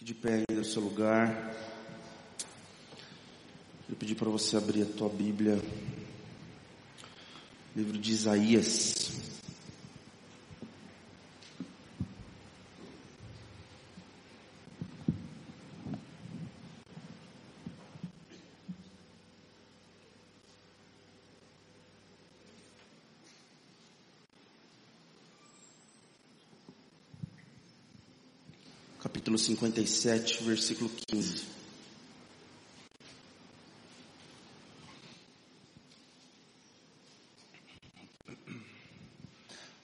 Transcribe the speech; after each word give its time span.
Fique 0.00 0.14
de 0.14 0.14
pé 0.14 0.44
aí 0.48 0.56
no 0.56 0.64
seu 0.64 0.80
lugar. 0.80 1.54
Eu 3.86 3.94
pedi 3.96 4.14
para 4.14 4.30
você 4.30 4.56
abrir 4.56 4.82
a 4.82 4.86
tua 4.86 5.10
Bíblia. 5.10 5.60
Livro 7.76 7.98
de 7.98 8.10
Isaías. 8.10 8.99
57, 29.40 30.44
versículo 30.44 30.90
15. 31.08 31.44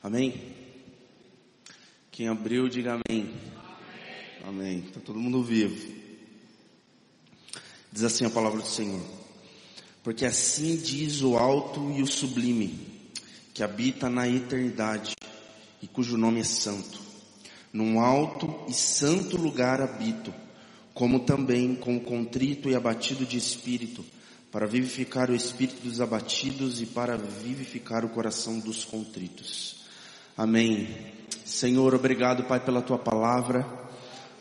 Amém? 0.03 0.55
Quem 2.13 2.29
abriu, 2.29 2.69
diga 2.69 3.01
amém. 3.01 3.35
Amém. 4.45 4.85
Está 4.87 5.01
todo 5.01 5.19
mundo 5.19 5.43
vivo. 5.43 5.95
Diz 7.91 8.05
assim 8.05 8.25
a 8.25 8.31
palavra 8.31 8.61
do 8.61 8.69
Senhor. 8.69 9.03
Porque 10.05 10.25
assim 10.25 10.77
diz 10.77 11.23
o 11.23 11.37
alto 11.37 11.91
e 11.91 12.03
o 12.03 12.07
sublime, 12.07 13.11
que 13.53 13.63
habita 13.63 14.09
na 14.09 14.29
eternidade 14.29 15.15
e 15.83 15.89
cujo 15.89 16.17
nome 16.17 16.41
é 16.41 16.45
santo 16.45 17.06
num 17.77 18.01
alto 18.01 18.65
e 18.67 18.73
santo 18.73 19.37
lugar 19.37 19.83
habito, 19.83 20.33
como 20.95 21.21
também 21.21 21.75
com 21.75 22.01
contrito 22.01 22.71
e 22.71 22.75
abatido 22.75 23.27
de 23.27 23.37
espírito, 23.37 24.03
para 24.51 24.67
vivificar 24.67 25.29
o 25.29 25.35
espírito 25.35 25.83
dos 25.83 26.01
abatidos 26.01 26.81
e 26.81 26.87
para 26.87 27.19
vivificar 27.19 28.03
o 28.03 28.09
coração 28.09 28.59
dos 28.59 28.83
contritos. 28.83 29.85
Amém. 30.35 30.89
Senhor, 31.45 31.95
obrigado, 31.95 32.45
Pai, 32.45 32.61
pela 32.61 32.81
tua 32.81 32.99
palavra. 32.99 33.67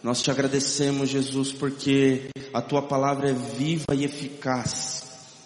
Nós 0.01 0.21
te 0.21 0.31
agradecemos, 0.31 1.09
Jesus, 1.09 1.51
porque 1.51 2.29
a 2.53 2.61
tua 2.61 2.83
palavra 2.83 3.31
é 3.31 3.33
viva 3.33 3.93
e 3.93 4.05
eficaz. 4.05 5.03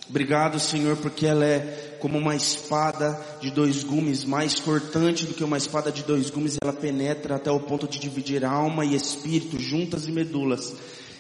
Obrigado, 0.07 0.59
Senhor, 0.59 0.95
porque 0.97 1.25
ela 1.25 1.43
é 1.43 1.88
como 1.99 2.17
uma 2.17 2.35
espada 2.35 3.19
de 3.41 3.51
dois 3.51 3.83
gumes, 3.83 4.23
mais 4.25 4.59
cortante 4.59 5.25
do 5.25 5.33
que 5.33 5.43
uma 5.43 5.57
espada 5.57 5.91
de 5.91 6.03
dois 6.03 6.29
gumes, 6.29 6.57
ela 6.61 6.73
penetra 6.73 7.35
até 7.35 7.51
o 7.51 7.59
ponto 7.59 7.87
de 7.87 7.99
dividir 7.99 8.43
alma 8.43 8.85
e 8.85 8.95
espírito, 8.95 9.59
juntas 9.59 10.07
e 10.07 10.11
medulas, 10.11 10.73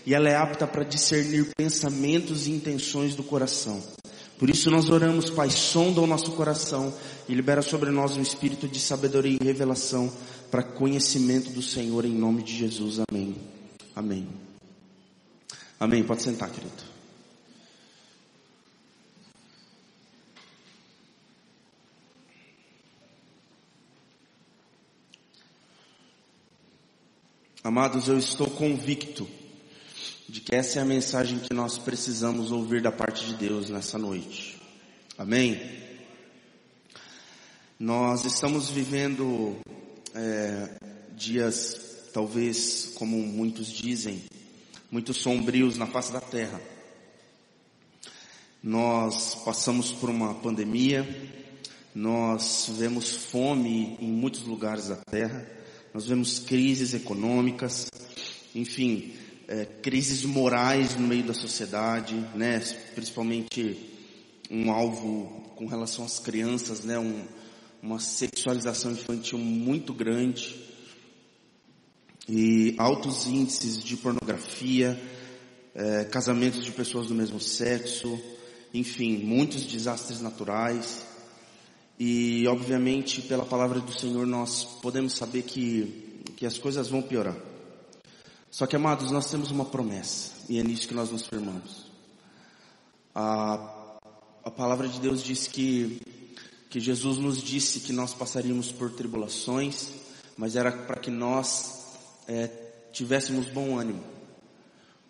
e 0.05 0.13
ela 0.13 0.29
é 0.29 0.35
apta 0.35 0.65
para 0.65 0.83
discernir 0.83 1.49
pensamentos 1.55 2.47
e 2.47 2.51
intenções 2.51 3.15
do 3.15 3.23
coração. 3.23 3.81
Por 4.39 4.49
isso 4.49 4.71
nós 4.71 4.89
oramos, 4.89 5.29
Pai, 5.29 5.49
sonda 5.49 5.99
o 5.99 6.07
nosso 6.07 6.31
coração 6.31 6.93
e 7.27 7.35
libera 7.35 7.61
sobre 7.61 7.91
nós 7.91 8.15
um 8.15 8.21
espírito 8.21 8.69
de 8.69 8.79
sabedoria 8.79 9.37
e 9.39 9.45
revelação 9.45 10.09
para 10.49 10.63
conhecimento 10.63 11.51
do 11.51 11.61
Senhor 11.61 12.05
em 12.05 12.13
nome 12.13 12.41
de 12.41 12.55
Jesus. 12.55 12.99
Amém. 13.11 13.35
Amém. 13.93 14.27
Amém. 15.77 16.03
Pode 16.03 16.23
sentar, 16.23 16.49
querido. 16.49 16.88
Amados, 27.69 28.07
eu 28.07 28.17
estou 28.17 28.49
convicto 28.49 29.29
de 30.27 30.41
que 30.41 30.55
essa 30.55 30.79
é 30.79 30.81
a 30.81 30.85
mensagem 30.85 31.37
que 31.37 31.53
nós 31.53 31.77
precisamos 31.77 32.51
ouvir 32.51 32.81
da 32.81 32.91
parte 32.91 33.23
de 33.27 33.35
Deus 33.35 33.69
nessa 33.69 33.95
noite. 33.95 34.59
Amém? 35.15 35.61
Nós 37.79 38.25
estamos 38.25 38.71
vivendo 38.71 39.55
é, 40.15 40.67
dias, 41.15 42.09
talvez, 42.11 42.91
como 42.95 43.15
muitos 43.19 43.67
dizem, 43.67 44.23
muito 44.89 45.13
sombrios 45.13 45.77
na 45.77 45.85
face 45.85 46.11
da 46.11 46.21
terra. 46.21 46.59
Nós 48.63 49.35
passamos 49.45 49.91
por 49.91 50.09
uma 50.09 50.33
pandemia, 50.33 51.07
nós 51.93 52.65
vemos 52.79 53.11
fome 53.11 53.95
em 54.01 54.07
muitos 54.07 54.41
lugares 54.41 54.87
da 54.87 54.95
terra 54.95 55.58
nós 55.93 56.05
vemos 56.05 56.39
crises 56.39 56.93
econômicas, 56.93 57.87
enfim, 58.53 59.13
é, 59.47 59.65
crises 59.65 60.23
morais 60.23 60.95
no 60.95 61.07
meio 61.07 61.23
da 61.23 61.33
sociedade, 61.33 62.15
né? 62.35 62.59
Principalmente 62.93 63.77
um 64.51 64.71
alvo 64.71 65.51
com 65.55 65.65
relação 65.65 66.05
às 66.05 66.19
crianças, 66.19 66.83
né? 66.83 66.99
Um, 66.99 67.25
uma 67.81 67.99
sexualização 67.99 68.91
infantil 68.91 69.39
muito 69.39 69.93
grande 69.93 70.55
e 72.27 72.75
altos 72.77 73.25
índices 73.25 73.83
de 73.83 73.97
pornografia, 73.97 75.01
é, 75.73 76.03
casamentos 76.05 76.63
de 76.63 76.71
pessoas 76.71 77.07
do 77.07 77.15
mesmo 77.15 77.39
sexo, 77.39 78.21
enfim, 78.71 79.17
muitos 79.17 79.65
desastres 79.65 80.21
naturais. 80.21 81.03
E 81.99 82.47
obviamente 82.47 83.21
pela 83.21 83.45
palavra 83.45 83.81
do 83.81 83.91
Senhor 83.91 84.25
nós 84.25 84.63
podemos 84.63 85.13
saber 85.13 85.43
que, 85.43 86.23
que 86.37 86.45
as 86.45 86.57
coisas 86.57 86.87
vão 86.87 87.01
piorar. 87.01 87.35
Só 88.49 88.65
que 88.65 88.75
amados, 88.75 89.11
nós 89.11 89.29
temos 89.29 89.51
uma 89.51 89.65
promessa 89.65 90.31
e 90.47 90.57
é 90.57 90.63
nisso 90.63 90.87
que 90.87 90.93
nós 90.93 91.11
nos 91.11 91.27
firmamos. 91.27 91.87
A, 93.13 93.97
a 94.43 94.49
palavra 94.49 94.87
de 94.87 94.99
Deus 94.99 95.21
diz 95.21 95.45
que, 95.45 96.01
que 96.69 96.79
Jesus 96.79 97.17
nos 97.17 97.43
disse 97.43 97.81
que 97.81 97.91
nós 97.91 98.13
passaríamos 98.13 98.71
por 98.71 98.91
tribulações, 98.91 99.89
mas 100.37 100.55
era 100.55 100.71
para 100.71 100.99
que 100.99 101.11
nós 101.11 101.85
é, 102.27 102.47
tivéssemos 102.93 103.47
bom 103.47 103.77
ânimo, 103.77 104.03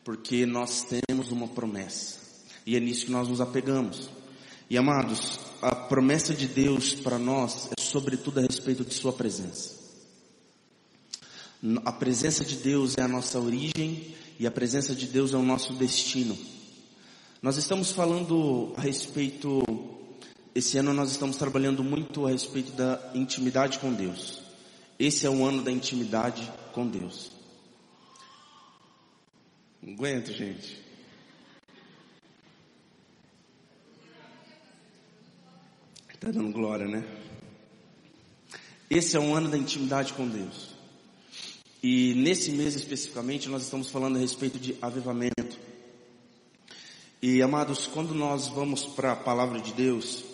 porque 0.04 0.46
nós 0.46 0.84
temos 0.84 1.32
uma 1.32 1.48
promessa 1.48 2.20
e 2.66 2.76
é 2.76 2.80
nisso 2.80 3.06
que 3.06 3.12
nós 3.12 3.28
nos 3.28 3.42
apegamos. 3.42 4.10
E 4.70 4.78
amados, 4.78 5.40
promessa 5.90 6.36
de 6.36 6.48
Deus 6.48 6.94
para 6.94 7.18
nós 7.18 7.68
é 7.76 7.82
sobretudo 7.82 8.40
a 8.40 8.44
respeito 8.44 8.86
de 8.86 8.94
Sua 8.94 9.12
presença. 9.12 9.74
A 11.84 11.92
presença 11.92 12.46
de 12.46 12.58
Deus 12.58 12.96
é 12.96 13.02
a 13.02 13.08
nossa 13.08 13.40
origem 13.40 14.16
e 14.38 14.46
a 14.46 14.52
presença 14.52 14.94
de 14.94 15.08
Deus 15.08 15.34
é 15.34 15.38
o 15.38 15.42
nosso 15.42 15.74
destino. 15.74 16.38
Nós 17.42 17.58
estamos 17.58 17.92
falando 17.92 18.72
a 18.78 18.82
respeito, 18.82 19.64
esse 20.54 20.78
ano 20.78 20.94
nós 20.94 21.10
estamos 21.10 21.38
trabalhando 21.38 21.84
muito 21.84 22.28
a 22.28 22.30
respeito 22.30 22.72
da 22.74 23.12
intimidade 23.16 23.80
com 23.80 23.92
Deus. 23.92 24.44
Esse 25.00 25.26
é 25.26 25.30
o 25.30 25.44
ano 25.44 25.64
da 25.64 25.72
intimidade 25.72 26.50
com 26.72 26.88
Deus. 26.88 27.32
Não 29.82 29.94
aguento, 29.94 30.32
gente. 30.32 30.89
Está 36.20 36.32
dando 36.32 36.52
glória, 36.52 36.86
né? 36.86 37.02
Esse 38.90 39.16
é 39.16 39.20
um 39.22 39.34
ano 39.34 39.48
da 39.48 39.58
intimidade 39.58 40.12
com 40.12 40.28
Deus. 40.28 40.76
E 41.82 42.14
nesse 42.14 42.52
mês 42.52 42.76
especificamente 42.76 43.48
nós 43.48 43.64
estamos 43.64 43.90
falando 43.90 44.18
a 44.18 44.20
respeito 44.20 44.60
de 44.60 44.76
avivamento. 44.82 45.58
E 47.22 47.42
amados, 47.42 47.88
quando 47.88 48.14
nós 48.14 48.50
vamos 48.50 48.86
para 48.86 49.14
a 49.14 49.16
palavra 49.16 49.62
de 49.62 49.72
Deus, 49.72 50.26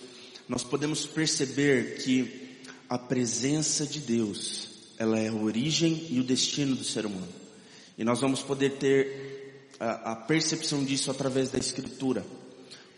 nós 0.49 0.63
podemos 0.63 1.05
perceber 1.05 1.97
que 1.97 2.57
a 2.89 2.97
presença 2.97 3.85
de 3.85 3.99
Deus, 3.99 4.69
ela 4.97 5.19
é 5.19 5.27
a 5.27 5.33
origem 5.33 6.07
e 6.09 6.19
o 6.19 6.23
destino 6.23 6.75
do 6.75 6.83
ser 6.83 7.05
humano. 7.05 7.31
E 7.95 8.03
nós 8.03 8.19
vamos 8.19 8.41
poder 8.41 8.77
ter 8.77 9.69
a, 9.79 10.13
a 10.13 10.15
percepção 10.15 10.83
disso 10.83 11.11
através 11.11 11.49
da 11.49 11.59
escritura. 11.59 12.25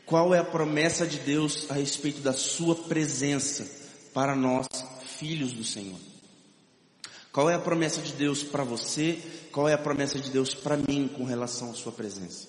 Qual 0.08 0.34
é 0.34 0.40
a 0.40 0.44
promessa 0.44 1.06
de 1.06 1.20
Deus 1.20 1.70
a 1.70 1.74
respeito 1.74 2.22
da 2.22 2.32
sua 2.32 2.74
presença 2.74 3.70
para 4.14 4.38
nós, 4.38 4.66
filhos 5.06 5.52
do 5.52 5.66
Senhor? 5.66 6.00
Qual 7.30 7.50
é 7.50 7.56
a 7.56 7.60
promessa 7.60 8.02
de 8.02 8.14
Deus 8.14 8.42
para 8.42 8.64
você? 8.64 9.20
Qual 9.52 9.68
é 9.68 9.74
a 9.74 9.78
promessa 9.78 10.18
de 10.18 10.30
Deus 10.30 10.54
para 10.54 10.78
mim 10.78 11.10
com 11.14 11.26
relação 11.26 11.72
à 11.72 11.74
sua 11.74 11.92
presença? 11.92 12.48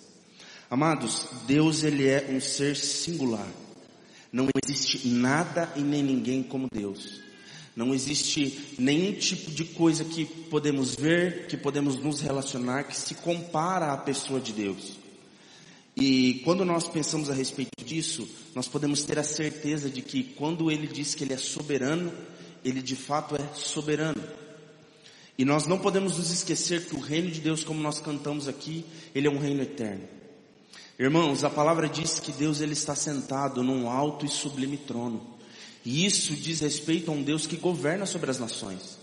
Amados, 0.70 1.26
Deus 1.48 1.82
ele 1.82 2.06
é 2.06 2.28
um 2.30 2.40
ser 2.40 2.76
singular. 2.76 3.48
Não 4.32 4.46
existe 4.62 5.08
nada 5.08 5.68
e 5.74 5.80
nem 5.80 6.00
ninguém 6.00 6.44
como 6.44 6.68
Deus. 6.72 7.20
Não 7.74 7.92
existe 7.92 8.76
nenhum 8.78 9.14
tipo 9.14 9.50
de 9.50 9.64
coisa 9.64 10.04
que 10.04 10.24
podemos 10.24 10.94
ver, 10.94 11.48
que 11.48 11.56
podemos 11.56 11.96
nos 11.96 12.20
relacionar, 12.20 12.84
que 12.84 12.96
se 12.96 13.16
compara 13.16 13.92
à 13.92 13.96
pessoa 13.96 14.40
de 14.40 14.52
Deus. 14.52 14.97
E 16.00 16.40
quando 16.44 16.64
nós 16.64 16.86
pensamos 16.86 17.28
a 17.28 17.34
respeito 17.34 17.84
disso, 17.84 18.28
nós 18.54 18.68
podemos 18.68 19.02
ter 19.02 19.18
a 19.18 19.24
certeza 19.24 19.90
de 19.90 20.00
que 20.00 20.22
quando 20.22 20.70
ele 20.70 20.86
diz 20.86 21.12
que 21.12 21.24
ele 21.24 21.32
é 21.32 21.36
soberano, 21.36 22.12
ele 22.64 22.80
de 22.80 22.94
fato 22.94 23.34
é 23.34 23.54
soberano. 23.54 24.22
E 25.36 25.44
nós 25.44 25.66
não 25.66 25.78
podemos 25.78 26.16
nos 26.16 26.30
esquecer 26.30 26.86
que 26.86 26.94
o 26.94 27.00
reino 27.00 27.30
de 27.30 27.40
Deus, 27.40 27.64
como 27.64 27.80
nós 27.80 27.98
cantamos 28.00 28.46
aqui, 28.46 28.84
ele 29.12 29.26
é 29.26 29.30
um 29.30 29.38
reino 29.38 29.62
eterno. 29.62 30.04
Irmãos, 30.96 31.42
a 31.42 31.50
palavra 31.50 31.88
diz 31.88 32.20
que 32.20 32.30
Deus 32.30 32.60
ele 32.60 32.74
está 32.74 32.94
sentado 32.94 33.62
num 33.64 33.88
alto 33.88 34.24
e 34.24 34.28
sublime 34.28 34.76
trono. 34.76 35.24
E 35.84 36.06
isso 36.06 36.34
diz 36.34 36.60
respeito 36.60 37.10
a 37.10 37.14
um 37.14 37.22
Deus 37.22 37.44
que 37.44 37.56
governa 37.56 38.06
sobre 38.06 38.30
as 38.30 38.38
nações. 38.38 38.98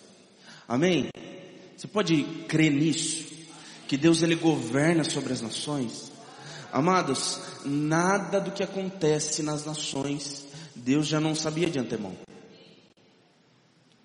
Amém? 0.65 1.09
Você 1.75 1.87
pode 1.87 2.23
crer 2.47 2.71
nisso? 2.71 3.25
Que 3.85 3.97
Deus 3.97 4.23
ele 4.23 4.35
governa 4.35 5.03
sobre 5.03 5.33
as 5.33 5.41
nações? 5.41 6.04
Amados, 6.75 7.39
nada 7.63 8.41
do 8.41 8.51
que 8.51 8.61
acontece 8.61 9.41
nas 9.41 9.63
nações, 9.63 10.45
Deus 10.75 11.07
já 11.07 11.21
não 11.21 11.33
sabia 11.33 11.69
de 11.69 11.79
antemão. 11.79 12.17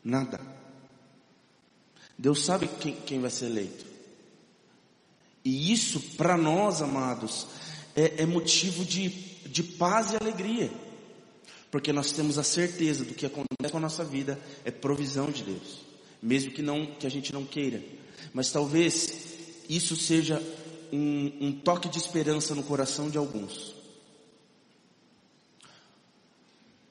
Nada. 0.04 0.40
Deus 2.16 2.44
sabe 2.44 2.68
quem, 2.68 2.94
quem 2.94 3.20
vai 3.20 3.28
ser 3.28 3.46
eleito. 3.46 3.84
E 5.44 5.72
isso, 5.72 6.00
para 6.16 6.36
nós, 6.36 6.80
amados, 6.80 7.48
é, 7.96 8.22
é 8.22 8.24
motivo 8.24 8.84
de, 8.84 9.08
de 9.48 9.64
paz 9.64 10.12
e 10.12 10.16
alegria. 10.16 10.70
Porque 11.72 11.92
nós 11.92 12.12
temos 12.12 12.38
a 12.38 12.44
certeza 12.44 13.04
do 13.04 13.14
que 13.14 13.26
acontece 13.26 13.72
com 13.72 13.78
a 13.78 13.80
nossa 13.80 14.04
vida 14.04 14.38
é 14.64 14.70
provisão 14.70 15.28
de 15.28 15.42
Deus. 15.42 15.80
Mesmo 16.22 16.52
que, 16.52 16.62
não, 16.62 16.86
que 16.86 17.04
a 17.04 17.10
gente 17.10 17.32
não 17.32 17.44
queira. 17.44 17.82
Mas 18.32 18.52
talvez 18.52 19.12
isso 19.68 19.96
seja 19.96 20.40
um, 20.92 21.32
um 21.40 21.52
toque 21.52 21.88
de 21.88 21.98
esperança 21.98 22.54
no 22.54 22.62
coração 22.62 23.08
de 23.08 23.18
alguns. 23.18 23.74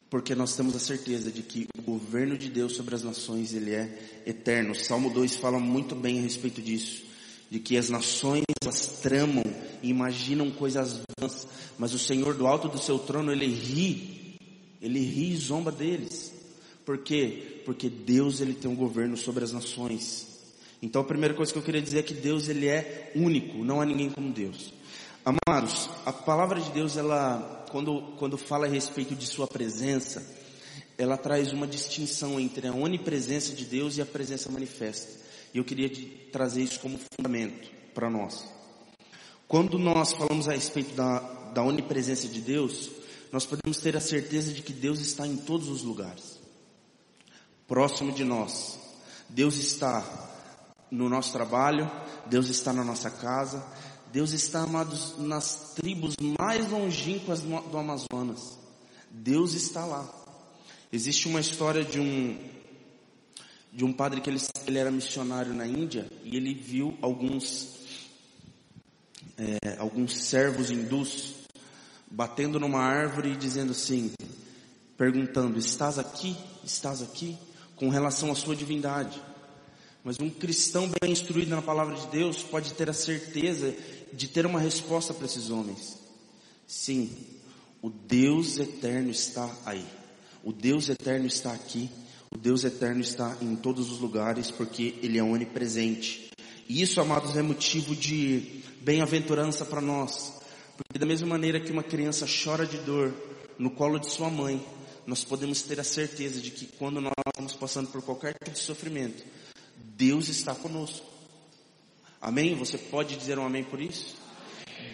Porque 0.09 0.33
nós 0.33 0.55
temos 0.55 0.75
a 0.75 0.79
certeza 0.79 1.31
de 1.31 1.43
que 1.43 1.67
o 1.77 1.81
governo 1.83 2.37
de 2.37 2.49
Deus 2.49 2.75
sobre 2.75 2.95
as 2.95 3.03
nações, 3.03 3.53
ele 3.53 3.71
é 3.71 4.21
eterno. 4.25 4.71
O 4.71 4.75
Salmo 4.75 5.09
2 5.11 5.35
fala 5.35 5.59
muito 5.59 5.93
bem 5.93 6.17
a 6.17 6.21
respeito 6.23 6.61
disso. 6.61 7.03
De 7.49 7.59
que 7.59 7.77
as 7.77 7.89
nações, 7.89 8.43
elas 8.61 8.99
tramam 9.01 9.43
e 9.83 9.89
imaginam 9.89 10.49
coisas 10.49 10.99
vãs. 11.19 11.47
Mas 11.77 11.93
o 11.93 11.99
Senhor 11.99 12.33
do 12.33 12.47
alto 12.47 12.67
do 12.67 12.79
seu 12.79 12.97
trono, 12.97 13.31
ele 13.31 13.47
ri. 13.47 14.37
Ele 14.81 14.99
ri 14.99 15.33
e 15.33 15.37
zomba 15.37 15.71
deles. 15.71 16.33
Por 16.85 16.97
quê? 16.99 17.61
Porque 17.65 17.87
Deus, 17.87 18.41
ele 18.41 18.55
tem 18.55 18.69
um 18.69 18.75
governo 18.75 19.15
sobre 19.15 19.43
as 19.43 19.51
nações. 19.51 20.28
Então 20.81 21.01
a 21.01 21.05
primeira 21.05 21.33
coisa 21.33 21.51
que 21.51 21.59
eu 21.59 21.63
queria 21.63 21.81
dizer 21.81 21.99
é 21.99 22.03
que 22.03 22.13
Deus, 22.13 22.47
ele 22.47 22.67
é 22.67 23.11
único. 23.15 23.63
Não 23.63 23.81
há 23.81 23.85
ninguém 23.85 24.09
como 24.09 24.31
Deus. 24.31 24.73
Amados, 25.25 25.89
a 26.05 26.13
palavra 26.13 26.59
de 26.61 26.71
Deus, 26.71 26.95
ela 26.95 27.65
quando, 27.69 28.01
quando 28.17 28.37
fala 28.37 28.65
a 28.65 28.69
respeito 28.69 29.15
de 29.15 29.27
sua 29.27 29.47
presença, 29.47 30.25
ela 30.97 31.17
traz 31.17 31.51
uma 31.51 31.67
distinção 31.67 32.39
entre 32.39 32.67
a 32.67 32.73
onipresença 32.73 33.53
de 33.53 33.65
Deus 33.65 33.97
e 33.97 34.01
a 34.01 34.05
presença 34.05 34.51
manifesta. 34.51 35.19
E 35.53 35.57
eu 35.57 35.63
queria 35.63 35.89
trazer 36.31 36.63
isso 36.63 36.79
como 36.79 36.99
fundamento 37.15 37.69
para 37.93 38.09
nós. 38.09 38.45
Quando 39.47 39.79
nós 39.79 40.13
falamos 40.13 40.47
a 40.47 40.53
respeito 40.53 40.93
da, 40.95 41.19
da 41.53 41.63
onipresença 41.63 42.27
de 42.27 42.39
Deus, 42.41 42.89
nós 43.31 43.45
podemos 43.45 43.77
ter 43.77 43.95
a 43.97 44.01
certeza 44.01 44.53
de 44.53 44.61
que 44.61 44.73
Deus 44.73 44.99
está 44.99 45.25
em 45.25 45.37
todos 45.37 45.69
os 45.69 45.83
lugares. 45.83 46.39
Próximo 47.67 48.11
de 48.11 48.23
nós. 48.23 48.79
Deus 49.29 49.57
está 49.57 50.28
no 50.91 51.07
nosso 51.09 51.31
trabalho, 51.31 51.89
Deus 52.25 52.49
está 52.49 52.73
na 52.73 52.83
nossa 52.83 53.09
casa, 53.09 53.63
Deus 54.11 54.31
está, 54.31 54.63
amados, 54.63 55.15
nas 55.19 55.73
tribos 55.75 56.15
mais 56.39 56.69
longínquas 56.69 57.41
do 57.41 57.77
Amazonas. 57.77 58.57
Deus 59.11 59.53
está 59.53 59.85
lá. 59.85 60.07
Existe 60.91 61.27
uma 61.27 61.39
história 61.39 61.83
de 61.83 61.99
um, 61.99 62.37
de 63.71 63.85
um 63.85 63.93
padre 63.93 64.21
que 64.21 64.29
ele, 64.29 64.41
ele 64.65 64.79
era 64.79 64.89
missionário 64.89 65.53
na 65.53 65.67
Índia 65.67 66.09
e 66.23 66.35
ele 66.35 66.55
viu 66.55 66.97
alguns, 67.01 67.75
é, 69.37 69.77
alguns 69.77 70.17
servos 70.17 70.71
hindus 70.71 71.35
batendo 72.09 72.59
numa 72.59 72.81
árvore 72.81 73.33
e 73.33 73.37
dizendo 73.37 73.71
assim, 73.71 74.11
perguntando, 74.97 75.59
estás 75.59 75.99
aqui? 75.99 76.35
Estás 76.63 77.03
aqui? 77.03 77.37
Com 77.75 77.89
relação 77.89 78.31
à 78.31 78.35
sua 78.35 78.55
divindade. 78.55 79.21
Mas 80.03 80.19
um 80.19 80.29
cristão 80.29 80.89
bem 81.01 81.11
instruído 81.11 81.49
na 81.49 81.61
palavra 81.61 81.95
de 81.95 82.07
Deus 82.07 82.41
pode 82.41 82.73
ter 82.73 82.89
a 82.89 82.93
certeza 82.93 83.75
de 84.13 84.27
ter 84.27 84.45
uma 84.45 84.59
resposta 84.59 85.13
para 85.13 85.25
esses 85.25 85.49
homens. 85.49 85.97
Sim, 86.65 87.11
o 87.81 87.89
Deus 87.89 88.57
eterno 88.57 89.09
está 89.09 89.49
aí. 89.65 89.85
O 90.43 90.53
Deus 90.53 90.87
eterno 90.89 91.27
está 91.27 91.51
aqui. 91.51 91.89
O 92.31 92.37
Deus 92.37 92.63
eterno 92.63 93.01
está 93.01 93.37
em 93.41 93.55
todos 93.55 93.91
os 93.91 93.99
lugares 93.99 94.51
porque 94.51 94.95
Ele 95.01 95.17
é 95.17 95.23
onipresente. 95.23 96.29
E 96.67 96.81
isso, 96.81 97.01
amados, 97.01 97.35
é 97.35 97.41
motivo 97.41 97.95
de 97.95 98.61
bem-aventurança 98.81 99.65
para 99.65 99.81
nós. 99.81 100.33
Porque 100.77 100.99
da 100.99 101.05
mesma 101.05 101.27
maneira 101.27 101.59
que 101.59 101.71
uma 101.71 101.83
criança 101.83 102.25
chora 102.25 102.65
de 102.65 102.77
dor 102.77 103.13
no 103.57 103.71
colo 103.71 103.99
de 103.99 104.09
sua 104.09 104.29
mãe, 104.29 104.65
nós 105.05 105.23
podemos 105.23 105.61
ter 105.63 105.79
a 105.79 105.83
certeza 105.83 106.39
de 106.39 106.51
que 106.51 106.67
quando 106.67 107.01
nós 107.01 107.13
estamos 107.27 107.53
passando 107.55 107.89
por 107.89 108.01
qualquer 108.01 108.33
tipo 108.35 108.51
de 108.51 108.59
sofrimento, 108.59 109.23
Deus 109.99 110.29
está 110.29 110.55
conosco. 110.55 111.05
Amém? 112.21 112.55
Você 112.55 112.77
pode 112.77 113.17
dizer 113.17 113.37
um 113.37 113.45
amém 113.45 113.65
por 113.65 113.81
isso? 113.81 114.15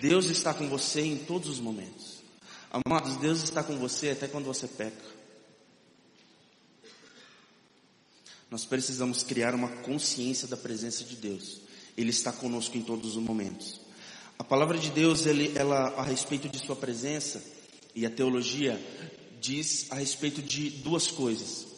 Deus 0.01 0.25
está 0.31 0.51
com 0.51 0.67
você 0.67 1.01
em 1.01 1.15
todos 1.15 1.47
os 1.47 1.59
momentos. 1.59 2.23
Amados, 2.71 3.15
Deus 3.17 3.43
está 3.43 3.63
com 3.63 3.77
você 3.77 4.09
até 4.09 4.27
quando 4.27 4.45
você 4.45 4.67
peca. 4.67 5.05
Nós 8.49 8.65
precisamos 8.65 9.21
criar 9.21 9.53
uma 9.53 9.69
consciência 9.69 10.47
da 10.47 10.57
presença 10.57 11.03
de 11.03 11.17
Deus. 11.17 11.61
Ele 11.95 12.09
está 12.09 12.31
conosco 12.31 12.75
em 12.75 12.81
todos 12.81 13.15
os 13.15 13.23
momentos. 13.23 13.79
A 14.39 14.43
palavra 14.43 14.75
de 14.75 14.89
Deus, 14.89 15.27
ele, 15.27 15.55
ela, 15.55 15.89
a 15.89 16.03
respeito 16.03 16.49
de 16.49 16.57
sua 16.57 16.75
presença, 16.75 17.43
e 17.93 18.07
a 18.07 18.09
teologia 18.09 18.83
diz 19.39 19.85
a 19.91 19.95
respeito 19.95 20.41
de 20.41 20.71
duas 20.71 21.11
coisas 21.11 21.74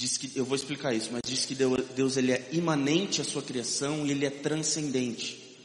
diz 0.00 0.16
que, 0.16 0.32
eu 0.34 0.46
vou 0.46 0.56
explicar 0.56 0.94
isso, 0.94 1.10
mas 1.12 1.20
diz 1.22 1.44
que 1.44 1.54
Deus, 1.54 2.16
ele 2.16 2.32
é 2.32 2.48
imanente 2.52 3.20
à 3.20 3.24
sua 3.24 3.42
criação 3.42 4.06
e 4.06 4.10
ele 4.10 4.24
é 4.24 4.30
transcendente. 4.30 5.58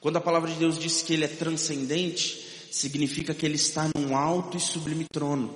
Quando 0.00 0.16
a 0.16 0.22
palavra 0.22 0.50
de 0.50 0.58
Deus 0.58 0.78
diz 0.78 1.02
que 1.02 1.12
ele 1.12 1.26
é 1.26 1.28
transcendente, 1.28 2.46
significa 2.70 3.34
que 3.34 3.44
ele 3.44 3.56
está 3.56 3.90
num 3.94 4.16
alto 4.16 4.56
e 4.56 4.60
sublime 4.60 5.04
trono. 5.12 5.54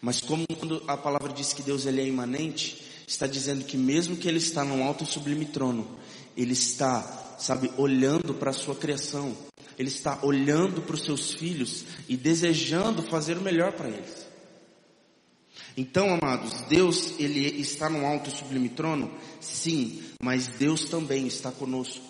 Mas 0.00 0.20
como 0.20 0.46
quando 0.56 0.84
a 0.86 0.96
palavra 0.96 1.32
diz 1.32 1.52
que 1.52 1.64
Deus 1.64 1.84
ele 1.84 2.00
é 2.00 2.06
imanente, 2.06 2.80
está 3.08 3.26
dizendo 3.26 3.64
que 3.64 3.76
mesmo 3.76 4.16
que 4.16 4.28
ele 4.28 4.38
está 4.38 4.64
num 4.64 4.84
alto 4.84 5.02
e 5.02 5.06
sublime 5.06 5.46
trono, 5.46 5.98
ele 6.36 6.52
está, 6.52 7.02
sabe, 7.40 7.72
olhando 7.76 8.34
para 8.34 8.50
a 8.50 8.54
sua 8.54 8.76
criação. 8.76 9.36
Ele 9.76 9.88
está 9.88 10.20
olhando 10.22 10.80
para 10.80 10.94
os 10.94 11.02
seus 11.02 11.34
filhos 11.34 11.84
e 12.08 12.16
desejando 12.16 13.02
fazer 13.02 13.36
o 13.36 13.42
melhor 13.42 13.72
para 13.72 13.88
eles. 13.88 14.25
Então, 15.76 16.14
amados, 16.14 16.62
Deus, 16.62 17.12
Ele 17.18 17.60
está 17.60 17.90
no 17.90 18.06
alto 18.06 18.30
e 18.30 18.32
sublime 18.32 18.70
trono? 18.70 19.12
Sim, 19.40 20.02
mas 20.22 20.48
Deus 20.48 20.86
também 20.86 21.26
está 21.26 21.52
conosco. 21.52 22.02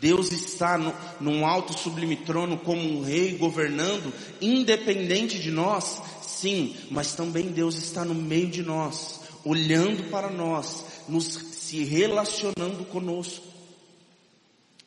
Deus 0.00 0.30
está 0.30 0.78
no, 0.78 0.94
num 1.20 1.44
alto 1.44 1.72
e 1.72 1.78
sublime 1.78 2.14
trono 2.16 2.56
como 2.58 2.80
um 2.80 3.02
rei 3.02 3.36
governando, 3.36 4.12
independente 4.40 5.40
de 5.40 5.50
nós? 5.50 6.00
Sim, 6.22 6.76
mas 6.88 7.14
também 7.14 7.48
Deus 7.48 7.76
está 7.76 8.04
no 8.04 8.14
meio 8.14 8.48
de 8.48 8.62
nós, 8.62 9.22
olhando 9.44 10.04
para 10.10 10.30
nós, 10.30 10.84
nos 11.08 11.24
se 11.24 11.82
relacionando 11.82 12.84
conosco. 12.84 13.44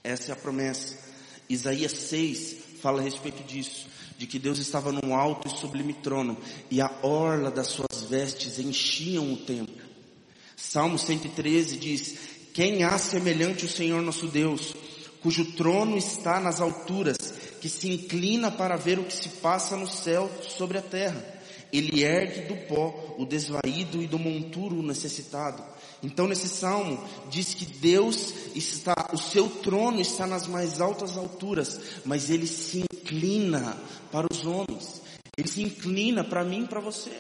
Essa 0.02 0.32
é 0.32 0.34
a 0.34 0.38
promessa. 0.38 0.98
Isaías 1.50 1.92
6 1.92 2.56
fala 2.82 3.02
a 3.02 3.04
respeito 3.04 3.44
disso 3.44 3.88
de 4.18 4.26
que 4.26 4.40
Deus 4.40 4.60
estava 4.60 4.92
num 4.92 5.16
alto 5.16 5.48
e 5.48 5.60
sublime 5.60 5.94
trono 5.94 6.38
e 6.72 6.82
a 6.82 6.92
orla 7.04 7.52
das 7.52 7.68
suas 7.68 8.04
vestes 8.10 8.60
enchiam 8.60 9.32
o 9.32 9.38
templo. 9.38 9.86
Salmo 10.56 10.98
113 10.98 11.78
diz: 11.78 12.18
Quem 12.54 12.84
há 12.84 12.98
semelhante 12.98 13.66
o 13.66 13.70
Senhor 13.70 14.02
nosso 14.02 14.28
Deus, 14.28 14.76
cujo 15.22 15.54
trono 15.54 15.98
está 15.98 16.40
nas 16.40 16.60
alturas, 16.60 17.18
que 17.62 17.70
se 17.70 17.90
inclina 17.90 18.52
para 18.52 18.76
ver 18.76 19.00
o 19.00 19.04
que 19.04 19.14
se 19.14 19.30
passa 19.30 19.78
no 19.78 19.88
céu 19.88 20.30
sobre 20.42 20.78
a 20.78 20.82
terra. 20.82 21.24
Ele 21.72 22.04
ergue 22.04 22.48
do 22.48 22.56
pó 22.68 23.16
o 23.18 23.26
desvaído 23.26 24.02
e 24.02 24.08
do 24.08 24.18
monturo 24.18 24.80
o 24.80 24.84
necessitado. 24.84 25.64
Então 26.02 26.28
nesse 26.28 26.48
salmo 26.48 27.04
diz 27.30 27.54
que 27.54 27.66
Deus 27.66 28.34
está, 28.56 29.10
o 29.14 29.18
seu 29.18 29.50
trono 29.50 30.00
está 30.00 30.28
nas 30.28 30.48
mais 30.48 30.80
altas 30.80 31.18
alturas, 31.18 31.80
mas 32.06 32.30
ele 32.30 32.46
se 32.46 32.80
inclina 32.80 33.78
para 34.12 34.28
os 34.32 34.46
homens. 34.46 35.02
Ele 35.38 35.48
se 35.48 35.62
inclina 35.62 36.24
para 36.24 36.44
mim 36.44 36.64
e 36.64 36.68
para 36.68 36.80
você. 36.80 37.12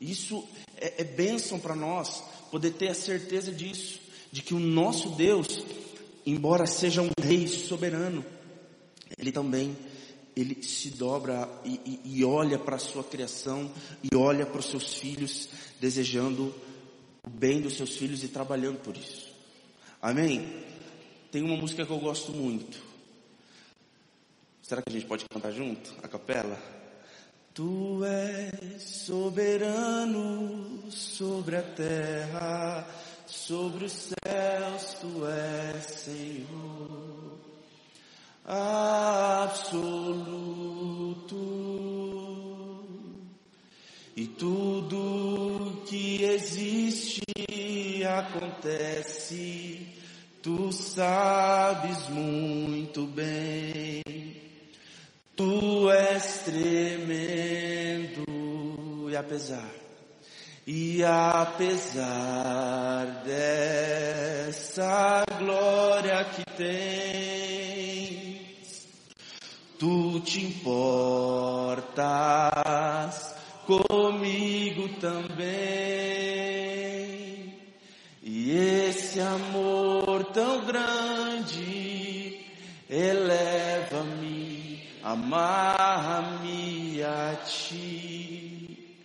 Isso 0.00 0.46
é, 0.76 1.02
é 1.02 1.04
bênção 1.04 1.58
para 1.58 1.74
nós, 1.74 2.22
poder 2.50 2.72
ter 2.72 2.88
a 2.88 2.94
certeza 2.94 3.52
disso, 3.52 4.00
de 4.30 4.42
que 4.42 4.54
o 4.54 4.60
nosso 4.60 5.10
Deus, 5.10 5.64
embora 6.24 6.66
seja 6.66 7.02
um 7.02 7.10
rei 7.20 7.46
soberano, 7.48 8.24
ele 9.18 9.32
também 9.32 9.76
ele 10.36 10.62
se 10.62 10.90
dobra 10.90 11.48
e, 11.64 11.80
e, 11.84 12.18
e 12.18 12.24
olha 12.24 12.60
para 12.60 12.76
a 12.76 12.78
sua 12.78 13.02
criação 13.02 13.68
e 14.04 14.14
olha 14.14 14.46
para 14.46 14.60
os 14.60 14.66
seus 14.66 14.94
filhos, 14.94 15.48
desejando 15.80 16.54
o 17.28 17.30
bem 17.30 17.60
dos 17.60 17.76
seus 17.76 17.94
filhos 17.94 18.24
e 18.24 18.28
trabalhando 18.28 18.78
por 18.78 18.96
isso. 18.96 19.30
Amém? 20.00 20.64
Tem 21.30 21.42
uma 21.42 21.56
música 21.56 21.84
que 21.84 21.92
eu 21.92 21.98
gosto 21.98 22.32
muito. 22.32 22.80
Será 24.62 24.80
que 24.80 24.88
a 24.88 24.92
gente 24.92 25.06
pode 25.06 25.26
cantar 25.28 25.52
junto? 25.52 25.94
A 26.02 26.08
capela? 26.08 26.58
Tu 27.52 28.02
és 28.04 28.82
soberano 28.82 30.90
sobre 30.90 31.56
a 31.56 31.62
terra, 31.62 32.86
sobre 33.26 33.84
os 33.84 33.92
céus, 33.92 34.94
tu 35.00 35.26
és 35.26 35.84
Senhor 35.84 37.38
absoluto. 38.48 39.78
E 44.16 44.26
tudo 44.26 45.47
que 45.88 46.22
existe 46.22 47.22
acontece, 48.04 49.88
tu 50.42 50.70
sabes 50.72 52.08
muito 52.08 53.06
bem. 53.06 54.02
Tu 55.36 55.90
és 55.90 56.42
tremendo 56.44 58.24
e 59.08 59.16
apesar, 59.16 59.70
e 60.66 61.02
apesar 61.04 63.22
dessa 63.24 65.24
glória 65.38 66.24
que 66.24 66.44
tens, 66.56 66.68
tu 69.78 70.18
te 70.20 70.44
importas 70.44 71.88
comigo 73.68 74.88
também. 75.00 75.48
E 78.22 78.50
esse 78.88 79.20
amor 79.20 80.24
tão 80.32 80.64
grande 80.64 82.40
eleva-me 82.88 84.48
amarra-me 85.02 87.02
a 87.02 87.36
ti, 87.46 88.96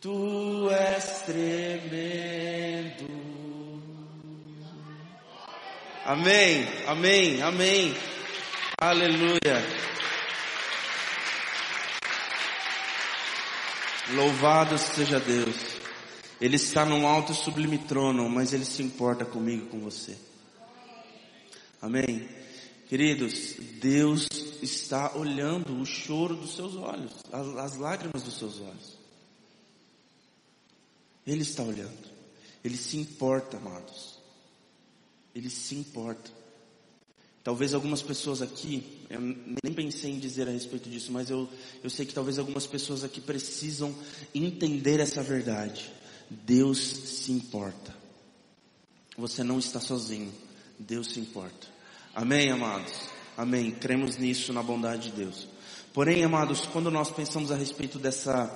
tu 0.00 0.68
és 0.70 1.22
tremendo. 1.22 3.10
Amém, 6.04 6.66
amém, 6.88 7.42
amém. 7.42 7.94
Aleluia. 8.80 9.89
Louvado 14.14 14.76
seja 14.78 15.20
Deus. 15.20 15.56
Ele 16.40 16.56
está 16.56 16.84
num 16.84 17.06
alto 17.06 17.32
e 17.32 17.34
sublime 17.34 17.78
trono, 17.78 18.28
mas 18.28 18.52
ele 18.52 18.64
se 18.64 18.82
importa 18.82 19.24
comigo, 19.24 19.66
com 19.66 19.80
você. 19.80 20.16
Amém. 21.82 22.28
Queridos, 22.88 23.54
Deus 23.80 24.26
está 24.62 25.16
olhando 25.16 25.80
o 25.80 25.86
choro 25.86 26.34
dos 26.34 26.56
seus 26.56 26.74
olhos, 26.74 27.12
as, 27.30 27.46
as 27.56 27.76
lágrimas 27.76 28.22
dos 28.22 28.38
seus 28.38 28.60
olhos. 28.60 28.98
Ele 31.26 31.42
está 31.42 31.62
olhando. 31.62 32.10
Ele 32.64 32.76
se 32.76 32.96
importa, 32.96 33.58
amados. 33.58 34.18
Ele 35.34 35.48
se 35.48 35.74
importa. 35.74 36.39
Talvez 37.42 37.72
algumas 37.72 38.02
pessoas 38.02 38.42
aqui, 38.42 38.84
eu 39.08 39.20
nem 39.20 39.72
pensei 39.74 40.10
em 40.10 40.18
dizer 40.18 40.46
a 40.46 40.50
respeito 40.50 40.90
disso, 40.90 41.10
mas 41.10 41.30
eu, 41.30 41.48
eu 41.82 41.88
sei 41.88 42.04
que 42.04 42.12
talvez 42.12 42.38
algumas 42.38 42.66
pessoas 42.66 43.02
aqui 43.02 43.20
precisam 43.20 43.94
entender 44.34 45.00
essa 45.00 45.22
verdade. 45.22 45.90
Deus 46.28 46.78
se 46.78 47.32
importa. 47.32 47.94
Você 49.16 49.42
não 49.42 49.58
está 49.58 49.80
sozinho. 49.80 50.32
Deus 50.78 51.12
se 51.12 51.20
importa. 51.20 51.66
Amém, 52.14 52.50
amados? 52.50 52.92
Amém. 53.36 53.70
Cremos 53.70 54.18
nisso 54.18 54.52
na 54.52 54.62
bondade 54.62 55.10
de 55.10 55.16
Deus. 55.16 55.48
Porém, 55.94 56.22
amados, 56.22 56.66
quando 56.66 56.90
nós 56.90 57.10
pensamos 57.10 57.50
a 57.50 57.56
respeito 57.56 57.98
dessa 57.98 58.48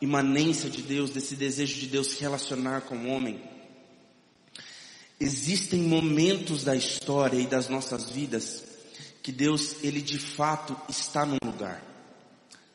imanência 0.00 0.68
de 0.68 0.82
Deus, 0.82 1.10
desse 1.10 1.36
desejo 1.36 1.80
de 1.80 1.86
Deus 1.86 2.08
se 2.08 2.20
relacionar 2.20 2.82
com 2.82 2.96
o 2.96 3.08
homem, 3.08 3.40
existem 5.18 5.80
momentos 5.82 6.64
da 6.64 6.74
história 6.74 7.38
e 7.38 7.46
das 7.46 7.68
nossas 7.68 8.10
vidas 8.10 8.64
que 9.22 9.32
Deus, 9.32 9.76
ele 9.82 10.02
de 10.02 10.18
fato 10.18 10.76
está 10.88 11.24
num 11.24 11.38
lugar. 11.42 11.82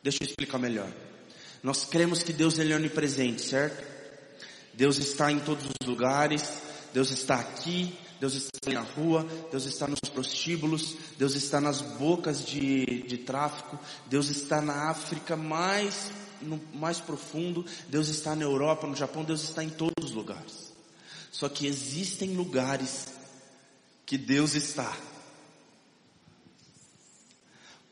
Deixa 0.02 0.22
eu 0.22 0.26
explicar 0.26 0.58
melhor. 0.58 0.90
Nós 1.62 1.84
cremos 1.84 2.22
que 2.22 2.32
Deus 2.32 2.58
ele 2.58 2.72
é 2.72 2.76
onipresente, 2.76 3.42
certo? 3.42 3.86
Deus 4.74 4.98
está 4.98 5.30
em 5.30 5.38
todos 5.38 5.66
os 5.66 5.86
lugares, 5.86 6.42
Deus 6.92 7.10
está 7.10 7.36
aqui, 7.36 7.96
Deus 8.18 8.34
está 8.34 8.72
na 8.72 8.80
rua, 8.80 9.26
Deus 9.50 9.64
está 9.64 9.86
nos 9.86 10.00
prostíbulos, 10.12 10.96
Deus 11.16 11.34
está 11.34 11.60
nas 11.60 11.80
bocas 11.80 12.44
de, 12.44 13.02
de 13.02 13.18
tráfico, 13.18 13.78
Deus 14.06 14.28
está 14.28 14.60
na 14.60 14.90
África 14.90 15.36
mais, 15.36 16.10
no, 16.42 16.60
mais 16.74 16.98
profundo, 16.98 17.64
Deus 17.88 18.08
está 18.08 18.34
na 18.34 18.42
Europa, 18.42 18.86
no 18.86 18.96
Japão, 18.96 19.22
Deus 19.22 19.42
está 19.42 19.62
em 19.62 19.70
todos 19.70 20.04
os 20.04 20.12
lugares. 20.12 20.69
Só 21.30 21.48
que 21.48 21.66
existem 21.66 22.34
lugares 22.34 23.06
que 24.04 24.18
Deus 24.18 24.54
está. 24.54 24.96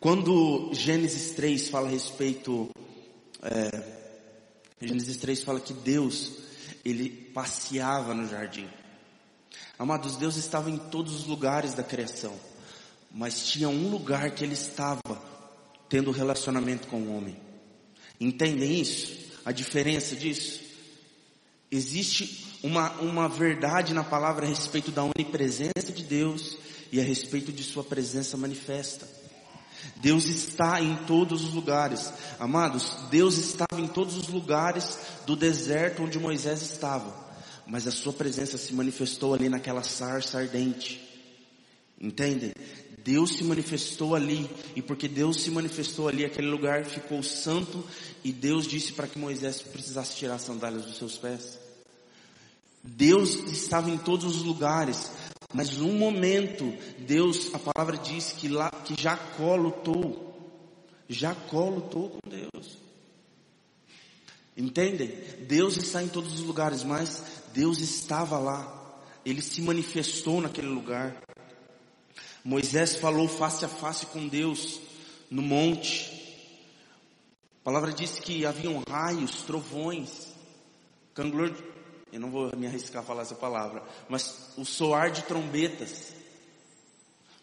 Quando 0.00 0.70
Gênesis 0.72 1.32
3 1.32 1.68
fala 1.68 1.88
a 1.88 1.90
respeito, 1.90 2.70
é, 3.42 3.98
Gênesis 4.80 5.16
3 5.16 5.42
fala 5.42 5.60
que 5.60 5.72
Deus, 5.72 6.32
ele 6.84 7.08
passeava 7.08 8.14
no 8.14 8.28
jardim. 8.28 8.68
Amados, 9.78 10.16
Deus 10.16 10.36
estava 10.36 10.70
em 10.70 10.76
todos 10.76 11.14
os 11.14 11.24
lugares 11.26 11.72
da 11.72 11.84
criação, 11.84 12.34
mas 13.12 13.46
tinha 13.46 13.68
um 13.68 13.88
lugar 13.88 14.32
que 14.32 14.42
Ele 14.42 14.54
estava 14.54 15.00
tendo 15.88 16.10
relacionamento 16.10 16.88
com 16.88 17.00
o 17.00 17.16
homem. 17.16 17.36
Entendem 18.20 18.80
isso? 18.80 19.16
A 19.44 19.52
diferença 19.52 20.16
disso? 20.16 20.60
Existe 21.70 22.47
uma, 22.62 22.90
uma 23.00 23.28
verdade 23.28 23.94
na 23.94 24.04
palavra 24.04 24.46
a 24.46 24.48
respeito 24.48 24.90
da 24.90 25.04
onipresença 25.04 25.92
de 25.94 26.02
Deus 26.02 26.56
e 26.90 27.00
a 27.00 27.04
respeito 27.04 27.52
de 27.52 27.62
Sua 27.62 27.84
presença 27.84 28.36
manifesta. 28.36 29.06
Deus 29.96 30.26
está 30.26 30.80
em 30.80 30.96
todos 31.06 31.44
os 31.44 31.54
lugares. 31.54 32.12
Amados, 32.38 32.96
Deus 33.10 33.36
estava 33.36 33.80
em 33.80 33.86
todos 33.86 34.16
os 34.16 34.28
lugares 34.28 34.98
do 35.26 35.36
deserto 35.36 36.02
onde 36.02 36.18
Moisés 36.18 36.62
estava 36.62 37.28
mas 37.68 37.86
a 37.86 37.90
sua 37.90 38.14
presença 38.14 38.56
se 38.56 38.72
manifestou 38.72 39.34
ali 39.34 39.48
naquela 39.48 39.82
sarça 39.82 40.38
ardente. 40.38 41.06
Entendem? 42.00 42.52
Deus 43.04 43.36
se 43.36 43.44
manifestou 43.44 44.14
ali, 44.14 44.48
e 44.74 44.80
porque 44.80 45.06
Deus 45.06 45.42
se 45.42 45.50
manifestou 45.50 46.08
ali, 46.08 46.24
aquele 46.24 46.48
lugar 46.48 46.84
ficou 46.86 47.22
santo, 47.22 47.84
e 48.24 48.32
Deus 48.32 48.66
disse 48.66 48.92
para 48.94 49.06
que 49.06 49.18
Moisés 49.18 49.60
precisasse 49.60 50.16
tirar 50.16 50.36
as 50.36 50.42
sandálias 50.42 50.86
dos 50.86 50.96
seus 50.96 51.18
pés. 51.18 51.58
Deus 52.96 53.34
estava 53.50 53.90
em 53.90 53.98
todos 53.98 54.24
os 54.24 54.42
lugares, 54.42 55.10
mas 55.52 55.78
um 55.78 55.92
momento, 55.92 56.72
Deus, 56.98 57.54
a 57.54 57.58
palavra 57.58 57.98
diz 57.98 58.32
que 58.32 58.48
lá, 58.48 58.70
que 58.70 59.00
Jacó 59.00 59.56
lutou, 59.56 60.34
Jacó 61.08 61.68
lutou 61.68 62.10
com 62.10 62.28
Deus. 62.28 62.78
Entendem? 64.56 65.08
Deus 65.46 65.76
está 65.76 66.02
em 66.02 66.08
todos 66.08 66.32
os 66.32 66.40
lugares, 66.40 66.82
mas 66.82 67.22
Deus 67.54 67.78
estava 67.78 68.38
lá. 68.38 68.74
Ele 69.24 69.42
se 69.42 69.60
manifestou 69.62 70.40
naquele 70.40 70.68
lugar. 70.68 71.16
Moisés 72.42 72.96
falou 72.96 73.28
face 73.28 73.64
a 73.64 73.68
face 73.68 74.06
com 74.06 74.26
Deus 74.26 74.80
no 75.30 75.42
monte. 75.42 76.10
A 77.60 77.64
palavra 77.64 77.92
diz 77.92 78.18
que 78.18 78.46
haviam 78.46 78.82
raios, 78.88 79.42
trovões, 79.42 80.28
eu 82.12 82.20
não 82.20 82.30
vou 82.30 82.54
me 82.56 82.66
arriscar 82.66 83.02
a 83.02 83.06
falar 83.06 83.22
essa 83.22 83.34
palavra, 83.34 83.82
mas 84.08 84.52
o 84.56 84.64
soar 84.64 85.10
de 85.10 85.22
trombetas, 85.22 86.12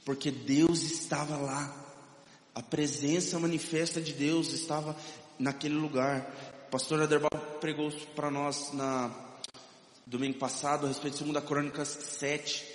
porque 0.03 0.31
Deus 0.31 0.83
estava 0.83 1.37
lá. 1.37 1.83
A 2.53 2.61
presença 2.61 3.37
manifesta 3.37 3.99
de 3.99 4.13
Deus 4.13 4.53
estava 4.53 4.95
naquele 5.37 5.75
lugar 5.75 6.31
pastor 6.75 7.01
Aderbal 7.01 7.31
pregou 7.61 7.89
para 8.13 8.29
nós 8.29 8.73
na 8.73 9.09
domingo 10.05 10.37
passado 10.37 10.85
a 10.85 10.89
respeito 10.89 11.23
de 11.23 11.31
2 11.31 11.45
Crônicas 11.45 11.87
7, 11.87 12.65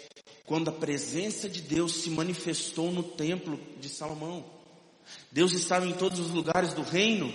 quando 0.47 0.71
a 0.71 0.73
presença 0.73 1.51
de 1.51 1.61
Deus 1.61 1.97
se 1.97 2.09
manifestou 2.09 2.91
no 2.91 3.03
templo 3.03 3.61
de 3.79 3.91
Salomão. 3.91 4.43
Deus 5.31 5.53
estava 5.53 5.87
em 5.87 5.93
todos 5.93 6.19
os 6.19 6.31
lugares 6.31 6.73
do 6.73 6.81
reino. 6.81 7.31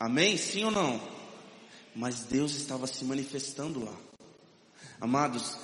Amém? 0.00 0.36
Sim 0.36 0.64
ou 0.64 0.72
não? 0.72 1.00
Mas 1.98 2.20
Deus 2.20 2.54
estava 2.54 2.86
se 2.86 3.04
manifestando 3.04 3.84
lá. 3.84 3.96
Amados, 5.00 5.58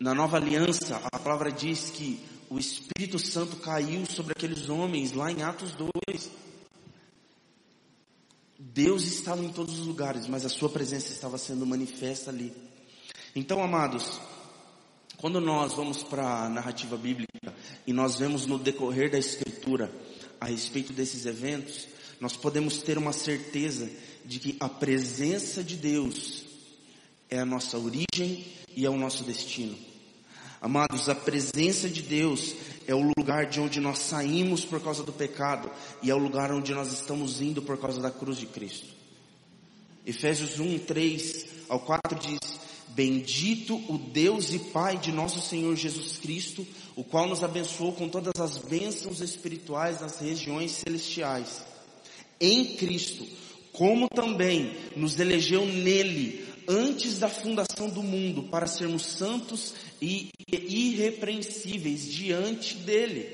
na 0.00 0.12
nova 0.12 0.36
aliança, 0.36 1.00
a 1.12 1.18
palavra 1.20 1.52
diz 1.52 1.90
que 1.90 2.20
o 2.50 2.58
Espírito 2.58 3.20
Santo 3.20 3.54
caiu 3.58 4.04
sobre 4.04 4.32
aqueles 4.32 4.68
homens 4.68 5.12
lá 5.12 5.30
em 5.30 5.44
Atos 5.44 5.72
2. 5.76 6.28
Deus 8.58 9.04
estava 9.04 9.44
em 9.44 9.52
todos 9.52 9.78
os 9.78 9.86
lugares, 9.86 10.26
mas 10.26 10.44
a 10.44 10.48
sua 10.48 10.68
presença 10.68 11.12
estava 11.12 11.38
sendo 11.38 11.64
manifesta 11.64 12.30
ali. 12.30 12.52
Então, 13.36 13.62
amados, 13.62 14.20
Quando 15.24 15.40
nós 15.40 15.72
vamos 15.72 16.02
para 16.02 16.44
a 16.44 16.48
narrativa 16.50 16.98
bíblica 16.98 17.54
e 17.86 17.94
nós 17.94 18.16
vemos 18.16 18.44
no 18.44 18.58
decorrer 18.58 19.10
da 19.10 19.18
escritura 19.18 19.90
a 20.38 20.44
respeito 20.44 20.92
desses 20.92 21.24
eventos, 21.24 21.88
nós 22.20 22.36
podemos 22.36 22.82
ter 22.82 22.98
uma 22.98 23.10
certeza 23.10 23.90
de 24.24 24.38
que 24.38 24.56
a 24.58 24.68
presença 24.68 25.62
de 25.62 25.76
Deus 25.76 26.44
é 27.28 27.38
a 27.38 27.44
nossa 27.44 27.78
origem 27.78 28.44
e 28.74 28.84
é 28.84 28.90
o 28.90 28.96
nosso 28.96 29.24
destino. 29.24 29.76
Amados, 30.60 31.08
a 31.08 31.14
presença 31.14 31.88
de 31.88 32.00
Deus 32.00 32.54
é 32.86 32.94
o 32.94 33.12
lugar 33.16 33.46
de 33.46 33.60
onde 33.60 33.80
nós 33.80 33.98
saímos 33.98 34.64
por 34.64 34.80
causa 34.80 35.02
do 35.02 35.12
pecado 35.12 35.70
e 36.02 36.10
é 36.10 36.14
o 36.14 36.18
lugar 36.18 36.50
onde 36.52 36.72
nós 36.72 36.92
estamos 36.92 37.40
indo 37.42 37.60
por 37.60 37.78
causa 37.78 38.00
da 38.00 38.10
cruz 38.10 38.38
de 38.38 38.46
Cristo. 38.46 38.86
Efésios 40.06 40.58
1, 40.58 40.78
3 40.80 41.46
ao 41.68 41.80
4 41.80 42.18
diz, 42.18 42.38
Bendito 42.88 43.74
o 43.92 43.98
Deus 43.98 44.52
e 44.52 44.58
Pai 44.58 44.96
de 44.96 45.10
nosso 45.10 45.40
Senhor 45.40 45.74
Jesus 45.74 46.16
Cristo, 46.18 46.66
o 46.94 47.02
qual 47.02 47.26
nos 47.26 47.42
abençoou 47.42 47.92
com 47.92 48.08
todas 48.08 48.40
as 48.40 48.56
bênçãos 48.58 49.20
espirituais 49.20 50.00
nas 50.00 50.18
regiões 50.18 50.70
celestiais. 50.70 51.64
Em 52.40 52.76
Cristo, 52.76 53.26
como 53.74 54.08
também 54.08 54.72
nos 54.94 55.18
elegeu 55.18 55.66
nele 55.66 56.46
antes 56.68 57.18
da 57.18 57.28
fundação 57.28 57.90
do 57.90 58.02
mundo 58.02 58.44
para 58.44 58.68
sermos 58.68 59.04
santos 59.04 59.74
e 60.00 60.30
irrepreensíveis 60.50 62.10
diante 62.10 62.76
dele. 62.76 63.28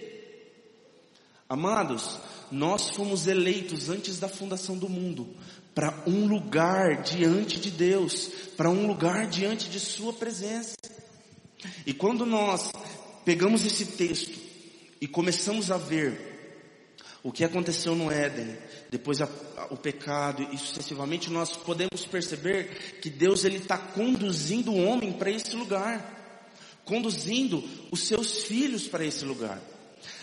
Amados, 1.47 2.19
nós 2.51 2.89
fomos 2.91 3.27
eleitos 3.27 3.91
antes 3.91 4.19
da 4.19 4.29
fundação 4.29 4.79
do 4.79 4.89
mundo 4.89 5.29
para 5.75 6.03
um 6.07 6.27
lugar 6.27 7.03
diante 7.03 7.61
de 7.61 7.71
Deus, 7.71 8.31
para 8.57 8.71
um 8.71 8.87
lugar 8.87 9.29
diante 9.29 9.69
de 9.69 9.79
Sua 9.79 10.13
presença. 10.13 10.75
E 11.85 11.93
quando 11.93 12.25
nós 12.25 12.73
pegamos 13.27 13.65
esse 13.67 13.85
texto 13.85 14.39
e 15.01 15.07
começamos 15.07 15.71
a 15.71 15.77
ver 15.77 16.30
o 17.23 17.31
que 17.31 17.45
aconteceu 17.45 17.95
no 17.95 18.11
Éden, 18.11 18.57
depois 18.91 19.21
a, 19.21 19.29
a, 19.57 19.67
o 19.67 19.77
pecado 19.77 20.47
e 20.53 20.59
sucessivamente, 20.59 21.31
nós 21.31 21.57
podemos 21.57 22.07
perceber 22.07 22.99
que 23.01 23.11
Deus 23.11 23.45
ele 23.45 23.59
está 23.59 23.77
conduzindo 23.77 24.73
o 24.73 24.85
homem 24.85 25.13
para 25.13 25.31
esse 25.31 25.55
lugar, 25.55 26.81
conduzindo 26.85 27.63
os 27.91 28.07
seus 28.07 28.45
filhos 28.45 28.89
para 28.89 29.05
esse 29.05 29.25
lugar. 29.25 29.61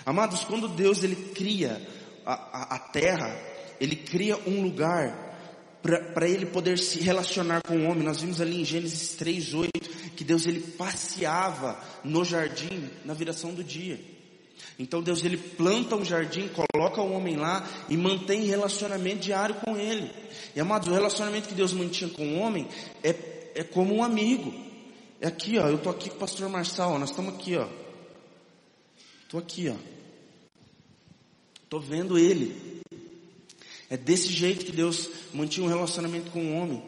Amados, 0.06 0.44
quando 0.44 0.68
Deus 0.68 1.04
ele 1.04 1.16
cria 1.34 1.86
a, 2.26 2.76
a, 2.76 2.80
terra, 2.80 3.40
ele 3.80 3.96
cria 3.96 4.38
um 4.48 4.62
lugar 4.62 5.26
para 6.14 6.28
ele 6.28 6.48
poder 6.48 6.80
se 6.80 7.00
relacionar 7.00 7.62
com 7.62 7.78
o 7.78 7.84
homem. 7.90 8.04
Nós 8.04 8.22
vimos 8.22 8.42
ali 8.42 8.62
em 8.62 8.66
Gênesis 8.66 9.16
3:8 9.18 10.16
que 10.16 10.24
Deus 10.24 10.48
ele 10.48 10.60
passeava 10.60 11.80
no 12.04 12.26
jardim 12.26 12.90
na 13.06 13.14
viração 13.14 13.54
do 13.54 13.64
dia. 13.64 14.17
Então 14.80 15.02
Deus 15.02 15.24
ele 15.24 15.38
planta 15.38 15.96
um 15.96 16.06
jardim, 16.06 16.50
coloca 16.50 17.02
o 17.02 17.12
homem 17.12 17.36
lá 17.36 17.68
e 17.90 17.98
mantém 17.98 18.46
relacionamento 18.46 19.20
diário 19.20 19.56
com 19.56 19.76
ele. 19.76 20.12
E 20.56 20.60
amados, 20.60 20.88
o 20.88 20.92
relacionamento 20.92 21.48
que 21.48 21.56
Deus 21.56 21.74
mantinha 21.74 22.10
com 22.12 22.28
o 22.28 22.40
homem 22.40 22.68
é, 23.04 23.16
é 23.56 23.64
como 23.64 23.96
um 23.96 24.04
amigo. 24.04 24.54
É 25.20 25.28
aqui, 25.28 25.58
ó. 25.58 25.68
Eu 25.68 25.80
tô 25.80 25.90
aqui 25.90 26.10
com 26.10 26.18
o 26.18 26.20
pastor 26.20 26.48
Marçal, 26.48 26.92
ó, 26.92 27.00
nós 27.00 27.10
estamos 27.10 27.34
aqui, 27.34 27.58
ó. 27.58 27.68
Tô 29.28 29.40
aqui, 29.40 29.68
ó. 29.70 29.76
Tô 31.68 31.80
vendo 31.80 32.18
ele. 32.18 32.82
É 33.90 33.98
desse 33.98 34.28
jeito 34.28 34.66
que 34.66 34.72
Deus 34.72 35.10
mantinha 35.34 35.66
um 35.66 35.70
relacionamento 35.70 36.30
com 36.30 36.40
o 36.40 36.56
homem. 36.56 36.84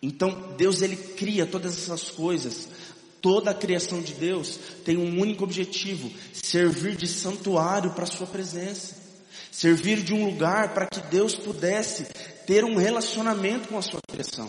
Então, 0.00 0.54
Deus 0.56 0.82
ele 0.82 0.96
cria 0.96 1.46
todas 1.46 1.76
essas 1.76 2.10
coisas 2.10 2.68
Toda 3.26 3.50
a 3.50 3.54
criação 3.54 4.00
de 4.00 4.14
Deus 4.14 4.56
tem 4.84 4.96
um 4.96 5.20
único 5.20 5.42
objetivo: 5.42 6.08
servir 6.32 6.94
de 6.94 7.08
santuário 7.08 7.90
para 7.90 8.04
a 8.04 8.06
sua 8.06 8.24
presença. 8.24 8.94
Servir 9.50 10.00
de 10.00 10.14
um 10.14 10.26
lugar 10.26 10.72
para 10.74 10.86
que 10.86 11.00
Deus 11.08 11.34
pudesse 11.34 12.06
ter 12.46 12.64
um 12.64 12.76
relacionamento 12.76 13.66
com 13.66 13.78
a 13.78 13.82
sua 13.82 13.98
criação. 14.08 14.48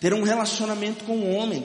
Ter 0.00 0.12
um 0.12 0.24
relacionamento 0.24 1.04
com 1.04 1.16
o 1.16 1.30
homem. 1.32 1.64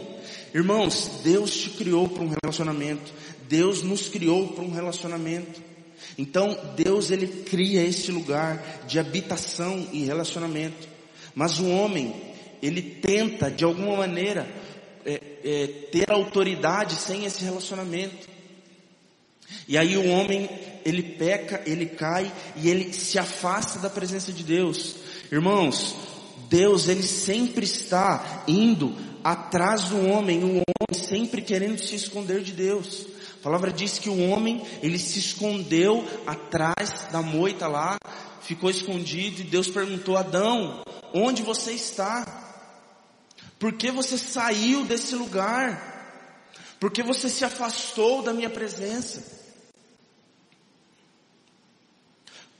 Irmãos, 0.53 1.09
Deus 1.23 1.57
te 1.57 1.71
criou 1.71 2.07
para 2.07 2.23
um 2.23 2.31
relacionamento. 2.43 3.11
Deus 3.49 3.81
nos 3.81 4.07
criou 4.07 4.49
para 4.49 4.63
um 4.63 4.71
relacionamento. 4.71 5.59
Então, 6.19 6.55
Deus 6.75 7.09
ele 7.09 7.25
cria 7.25 7.83
esse 7.83 8.11
lugar 8.11 8.83
de 8.85 8.99
habitação 8.99 9.87
e 9.91 10.03
relacionamento. 10.03 10.87
Mas 11.33 11.57
o 11.57 11.67
homem, 11.67 12.13
ele 12.61 12.83
tenta 12.83 13.49
de 13.49 13.63
alguma 13.63 13.97
maneira 13.97 14.47
é, 15.05 15.21
é, 15.43 15.67
ter 15.91 16.11
autoridade 16.11 16.95
sem 16.95 17.25
esse 17.25 17.43
relacionamento. 17.43 18.27
E 19.67 19.77
aí 19.77 19.95
o 19.97 20.09
homem, 20.09 20.49
ele 20.83 21.03
peca, 21.03 21.61
ele 21.65 21.85
cai 21.85 22.31
e 22.55 22.69
ele 22.69 22.91
se 22.93 23.19
afasta 23.19 23.79
da 23.79 23.89
presença 23.89 24.31
de 24.31 24.43
Deus. 24.43 24.95
Irmãos, 25.31 25.95
Deus 26.49 26.87
ele 26.87 27.03
sempre 27.03 27.65
está 27.65 28.43
indo 28.47 28.95
atrás 29.23 29.85
do 29.85 30.07
homem, 30.07 30.43
o 30.43 30.47
homem 30.47 30.63
sempre 30.93 31.41
querendo 31.41 31.79
se 31.79 31.95
esconder 31.95 32.41
de 32.41 32.51
Deus. 32.51 33.07
A 33.39 33.43
palavra 33.43 33.71
diz 33.71 33.99
que 33.99 34.09
o 34.09 34.29
homem, 34.29 34.61
ele 34.81 34.97
se 34.97 35.19
escondeu 35.19 36.05
atrás 36.25 37.07
da 37.11 37.21
moita 37.21 37.67
lá, 37.67 37.97
ficou 38.41 38.69
escondido 38.69 39.41
e 39.41 39.45
Deus 39.45 39.67
perguntou: 39.67 40.17
Adão, 40.17 40.83
onde 41.13 41.41
você 41.41 41.71
está? 41.71 42.42
Por 43.63 43.71
que 43.71 43.89
você 43.91 44.17
saiu 44.17 44.83
desse 44.83 45.15
lugar? 45.15 46.51
Por 46.81 46.91
que 46.91 47.01
você 47.01 47.29
se 47.29 47.45
afastou 47.45 48.21
da 48.21 48.33
minha 48.33 48.49
presença? 48.49 49.23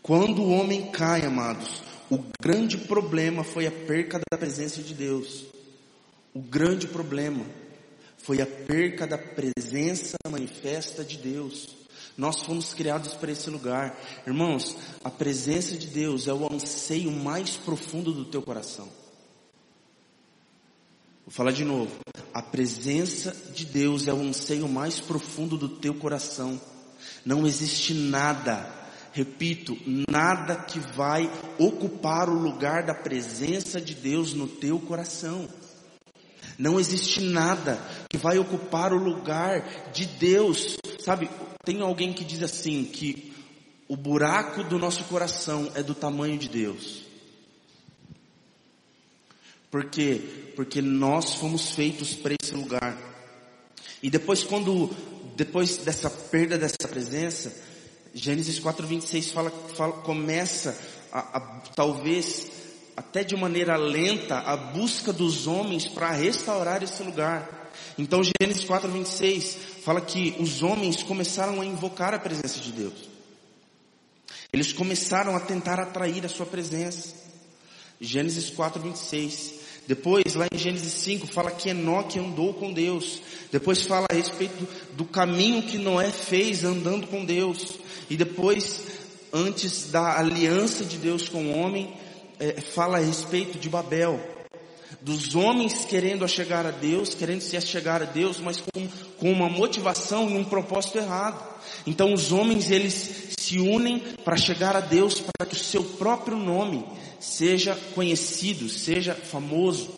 Quando 0.02 0.42
o 0.42 0.50
homem 0.50 0.90
cai, 0.92 1.26
amados, 1.26 1.84
o 2.10 2.24
grande 2.42 2.78
problema 2.78 3.44
foi 3.44 3.68
a 3.68 3.72
perca 3.72 4.18
da 4.18 4.38
presença 4.38 4.82
de 4.82 4.94
Deus. 4.94 5.44
O 6.34 6.40
grande 6.40 6.88
problema 6.88 7.46
foi 8.18 8.42
a 8.42 8.48
perca 8.48 9.06
da 9.06 9.18
presença 9.18 10.16
manifesta 10.32 11.04
de 11.04 11.18
Deus. 11.18 11.68
Nós 12.18 12.42
fomos 12.44 12.74
criados 12.74 13.14
para 13.14 13.34
esse 13.34 13.50
lugar. 13.50 14.00
Irmãos, 14.26 14.78
a 15.04 15.10
presença 15.10 15.76
de 15.78 15.88
Deus 15.88 16.30
é 16.30 16.34
o 16.34 16.50
anseio 16.50 17.12
mais 17.12 17.58
profundo 17.58 18.14
do 18.14 18.24
teu 18.24 18.42
coração. 18.42 19.03
Vou 21.26 21.32
falar 21.32 21.52
de 21.52 21.64
novo. 21.64 21.92
A 22.34 22.42
presença 22.42 23.36
de 23.54 23.66
Deus 23.66 24.08
é 24.08 24.14
o 24.14 24.22
anseio 24.22 24.68
mais 24.68 25.00
profundo 25.00 25.58
do 25.58 25.70
teu 25.70 25.94
coração. 25.94 26.60
Não 27.26 27.48
existe 27.48 27.94
nada, 27.94 28.70
repito, 29.14 29.78
nada 30.10 30.56
que 30.56 30.80
vai 30.80 31.32
ocupar 31.58 32.30
o 32.30 32.38
lugar 32.38 32.84
da 32.84 32.94
presença 32.94 33.80
de 33.80 33.96
Deus 33.96 34.34
no 34.34 34.48
teu 34.48 34.80
coração. 34.80 35.48
Não 36.58 36.78
existe 36.78 37.22
nada 37.22 37.80
que 38.10 38.18
vai 38.18 38.38
ocupar 38.38 38.92
o 38.92 38.98
lugar 38.98 39.92
de 39.94 40.06
Deus. 40.06 40.76
Sabe, 41.00 41.30
tem 41.64 41.82
alguém 41.82 42.12
que 42.12 42.26
diz 42.26 42.44
assim 42.44 42.84
que 42.84 43.34
o 43.88 43.96
buraco 43.96 44.64
do 44.64 44.78
nosso 44.78 45.06
coração 45.06 45.72
é 45.74 45.82
do 45.82 45.96
tamanho 45.96 46.38
de 46.38 46.50
Deus. 46.50 47.03
Por 49.74 49.86
quê? 49.86 50.22
Porque 50.56 50.84
nós 50.84 51.34
fomos 51.34 51.72
feitos 51.72 52.14
para 52.14 52.36
esse 52.40 52.54
lugar. 52.54 52.96
E 54.04 54.10
depois 54.12 54.44
quando, 54.44 54.92
depois 55.36 55.78
dessa 55.78 56.12
perda 56.12 56.60
dessa 56.60 56.88
presença, 56.88 57.52
Gênesis 58.14 58.60
4:26 58.60 59.32
fala, 59.32 59.50
fala, 59.50 59.94
começa 59.94 60.78
a, 61.12 61.38
a, 61.38 61.40
talvez 61.76 62.52
até 62.96 63.24
de 63.24 63.36
maneira 63.36 63.76
lenta 63.76 64.42
a 64.42 64.56
busca 64.56 65.12
dos 65.12 65.48
homens 65.48 65.88
para 65.88 66.12
restaurar 66.12 66.84
esse 66.84 67.02
lugar. 67.02 67.72
Então 67.98 68.22
Gênesis 68.24 68.66
4:26 68.66 69.58
fala 69.84 70.02
que 70.02 70.36
os 70.40 70.62
homens 70.62 71.02
começaram 71.02 71.60
a 71.60 71.66
invocar 71.66 72.14
a 72.14 72.20
presença 72.20 72.60
de 72.60 72.72
Deus. 72.74 73.10
Eles 74.54 74.72
começaram 74.72 75.36
a 75.36 75.40
tentar 75.40 75.80
atrair 75.80 76.24
a 76.24 76.30
sua 76.30 76.46
presença. 76.46 77.16
Gênesis 78.00 78.52
4:26 78.52 79.63
depois, 79.88 80.34
lá 80.36 80.48
em 80.52 80.58
Gênesis 80.58 80.94
5, 80.94 81.28
fala 81.28 81.52
que 81.52 81.70
Enoque 81.70 82.18
andou 82.18 82.54
com 82.54 82.72
Deus. 82.72 83.22
Depois 83.52 83.82
fala 83.82 84.08
a 84.10 84.14
respeito 84.14 84.68
do, 84.94 85.04
caminho 85.04 85.64
que 85.64 85.78
Noé 85.78 86.10
fez 86.10 86.64
andando 86.64 87.08
com 87.08 87.26
Deus. 87.26 87.80
E 88.10 88.16
depois, 88.16 88.82
antes 89.32 89.92
da 89.92 90.18
aliança 90.18 90.86
de 90.86 90.98
Deus 90.98 91.28
com 91.28 91.46
o 91.46 91.60
homem, 91.60 91.94
é, 92.40 92.62
fala 92.62 92.98
a 92.98 93.02
respeito 93.02 93.60
de 93.60 93.70
Babel. 93.70 94.20
Dos 95.02 95.36
homens 95.36 95.84
querendo 95.84 96.26
chegar 96.30 96.66
a 96.66 96.72
Deus, 96.72 97.14
querendo 97.14 97.42
se 97.42 97.60
chegar 97.60 98.02
a 98.02 98.06
Deus, 98.06 98.40
mas 98.40 98.62
com, 98.62 98.88
com 99.20 99.32
uma 99.34 99.50
motivação 99.50 100.30
e 100.30 100.38
um 100.38 100.46
propósito 100.46 100.98
errado. 100.98 101.44
Então 101.86 102.14
os 102.14 102.32
homens 102.32 102.72
eles 102.72 103.34
se 103.38 103.60
unem 103.60 104.00
para 104.24 104.38
chegar 104.38 104.78
a 104.78 104.80
Deus, 104.80 105.20
para 105.20 105.46
que 105.46 105.56
o 105.56 105.60
seu 105.60 105.84
próprio 105.84 106.38
nome 106.38 106.86
seja 107.24 107.76
conhecido, 107.96 108.68
seja 108.68 109.16
famoso. 109.16 109.96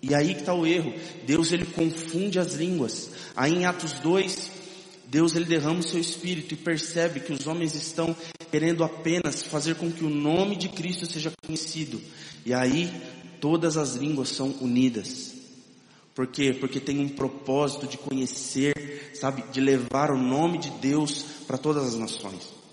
E 0.00 0.14
aí 0.14 0.34
que 0.34 0.40
está 0.40 0.54
o 0.54 0.66
erro. 0.66 0.94
Deus 1.26 1.52
ele 1.52 1.66
confunde 1.66 2.38
as 2.38 2.54
línguas. 2.54 3.10
Aí 3.34 3.52
em 3.52 3.64
Atos 3.64 3.94
2, 3.94 4.50
Deus 5.06 5.34
ele 5.34 5.46
derrama 5.46 5.80
o 5.80 5.82
seu 5.82 6.00
espírito 6.00 6.54
e 6.54 6.56
percebe 6.56 7.20
que 7.20 7.32
os 7.32 7.46
homens 7.46 7.74
estão 7.74 8.14
querendo 8.50 8.84
apenas 8.84 9.42
fazer 9.42 9.74
com 9.74 9.90
que 9.90 10.04
o 10.04 10.10
nome 10.10 10.54
de 10.54 10.68
Cristo 10.68 11.06
seja 11.06 11.32
conhecido. 11.44 12.00
E 12.46 12.54
aí 12.54 12.90
todas 13.40 13.76
as 13.76 13.96
línguas 13.96 14.28
são 14.28 14.54
unidas. 14.60 15.34
Por 16.14 16.28
quê? 16.28 16.52
Porque 16.52 16.78
tem 16.78 17.00
um 17.00 17.08
propósito 17.08 17.88
de 17.88 17.98
conhecer, 17.98 19.10
sabe, 19.14 19.42
de 19.50 19.60
levar 19.60 20.12
o 20.12 20.18
nome 20.18 20.58
de 20.58 20.70
Deus 20.70 21.24
para 21.46 21.58
todas 21.58 21.84
as 21.88 21.96
nações. 21.96 22.63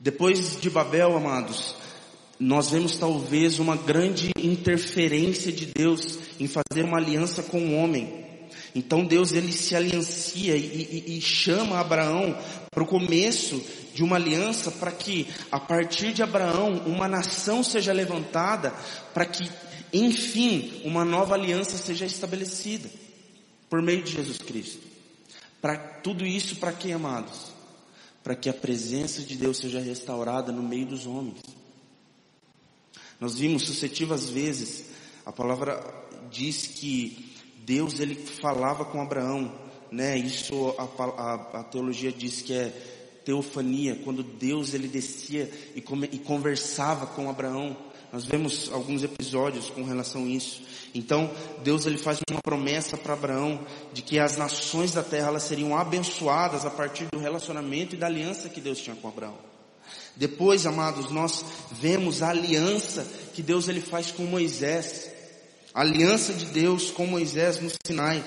Depois 0.00 0.60
de 0.60 0.70
Babel, 0.70 1.16
amados, 1.16 1.74
nós 2.38 2.70
vemos 2.70 2.96
talvez 2.96 3.58
uma 3.58 3.76
grande 3.76 4.30
interferência 4.38 5.50
de 5.50 5.66
Deus 5.66 6.18
em 6.38 6.46
fazer 6.46 6.84
uma 6.84 6.98
aliança 6.98 7.42
com 7.42 7.58
o 7.58 7.74
homem. 7.74 8.24
Então 8.74 9.04
Deus 9.04 9.32
ele 9.32 9.52
se 9.52 9.74
aliancia 9.74 10.56
e, 10.56 11.04
e, 11.06 11.18
e 11.18 11.20
chama 11.20 11.80
Abraão 11.80 12.38
para 12.70 12.82
o 12.82 12.86
começo 12.86 13.60
de 13.92 14.04
uma 14.04 14.14
aliança 14.14 14.70
para 14.70 14.92
que 14.92 15.26
a 15.50 15.58
partir 15.58 16.12
de 16.12 16.22
Abraão 16.22 16.84
uma 16.86 17.08
nação 17.08 17.64
seja 17.64 17.92
levantada 17.92 18.72
para 19.12 19.26
que 19.26 19.50
enfim 19.92 20.80
uma 20.84 21.04
nova 21.04 21.34
aliança 21.34 21.76
seja 21.76 22.06
estabelecida 22.06 22.88
por 23.68 23.82
meio 23.82 24.02
de 24.04 24.12
Jesus 24.12 24.38
Cristo. 24.38 24.86
Para 25.60 25.76
tudo 25.76 26.24
isso 26.24 26.56
para 26.56 26.72
quem 26.72 26.92
amados? 26.92 27.57
Para 28.28 28.36
que 28.36 28.50
a 28.50 28.52
presença 28.52 29.22
de 29.22 29.38
Deus 29.38 29.56
seja 29.56 29.80
restaurada 29.80 30.52
no 30.52 30.62
meio 30.62 30.84
dos 30.84 31.06
homens. 31.06 31.38
Nós 33.18 33.38
vimos 33.38 33.62
sucessivas 33.62 34.28
vezes, 34.28 34.84
a 35.24 35.32
palavra 35.32 35.82
diz 36.30 36.66
que 36.66 37.34
Deus 37.64 38.00
ele 38.00 38.14
falava 38.14 38.84
com 38.84 39.00
Abraão, 39.00 39.58
né? 39.90 40.18
Isso 40.18 40.74
a, 40.76 40.82
a, 40.82 41.60
a 41.60 41.64
teologia 41.64 42.12
diz 42.12 42.42
que 42.42 42.52
é 42.52 42.68
teofania, 43.24 43.98
quando 44.04 44.22
Deus 44.22 44.74
ele 44.74 44.88
descia 44.88 45.50
e, 45.74 45.80
come, 45.80 46.06
e 46.12 46.18
conversava 46.18 47.06
com 47.06 47.30
Abraão. 47.30 47.74
Nós 48.12 48.24
vemos 48.24 48.70
alguns 48.72 49.02
episódios 49.02 49.68
com 49.70 49.84
relação 49.84 50.24
a 50.24 50.28
isso. 50.28 50.62
Então, 50.94 51.30
Deus 51.62 51.84
ele 51.86 51.98
faz 51.98 52.18
uma 52.30 52.40
promessa 52.40 52.96
para 52.96 53.12
Abraão 53.12 53.60
de 53.92 54.02
que 54.02 54.18
as 54.18 54.36
nações 54.36 54.92
da 54.92 55.02
terra 55.02 55.28
elas 55.28 55.42
seriam 55.42 55.76
abençoadas 55.76 56.64
a 56.64 56.70
partir 56.70 57.06
do 57.12 57.18
relacionamento 57.18 57.94
e 57.94 57.98
da 57.98 58.06
aliança 58.06 58.48
que 58.48 58.60
Deus 58.60 58.78
tinha 58.78 58.96
com 58.96 59.08
Abraão. 59.08 59.36
Depois, 60.16 60.66
amados, 60.66 61.10
nós 61.10 61.44
vemos 61.70 62.22
a 62.22 62.30
aliança 62.30 63.06
que 63.34 63.42
Deus 63.42 63.68
ele 63.68 63.80
faz 63.80 64.10
com 64.10 64.24
Moisés. 64.24 65.10
A 65.72 65.82
aliança 65.82 66.32
de 66.32 66.46
Deus 66.46 66.90
com 66.90 67.06
Moisés 67.06 67.60
no 67.60 67.70
Sinai. 67.86 68.24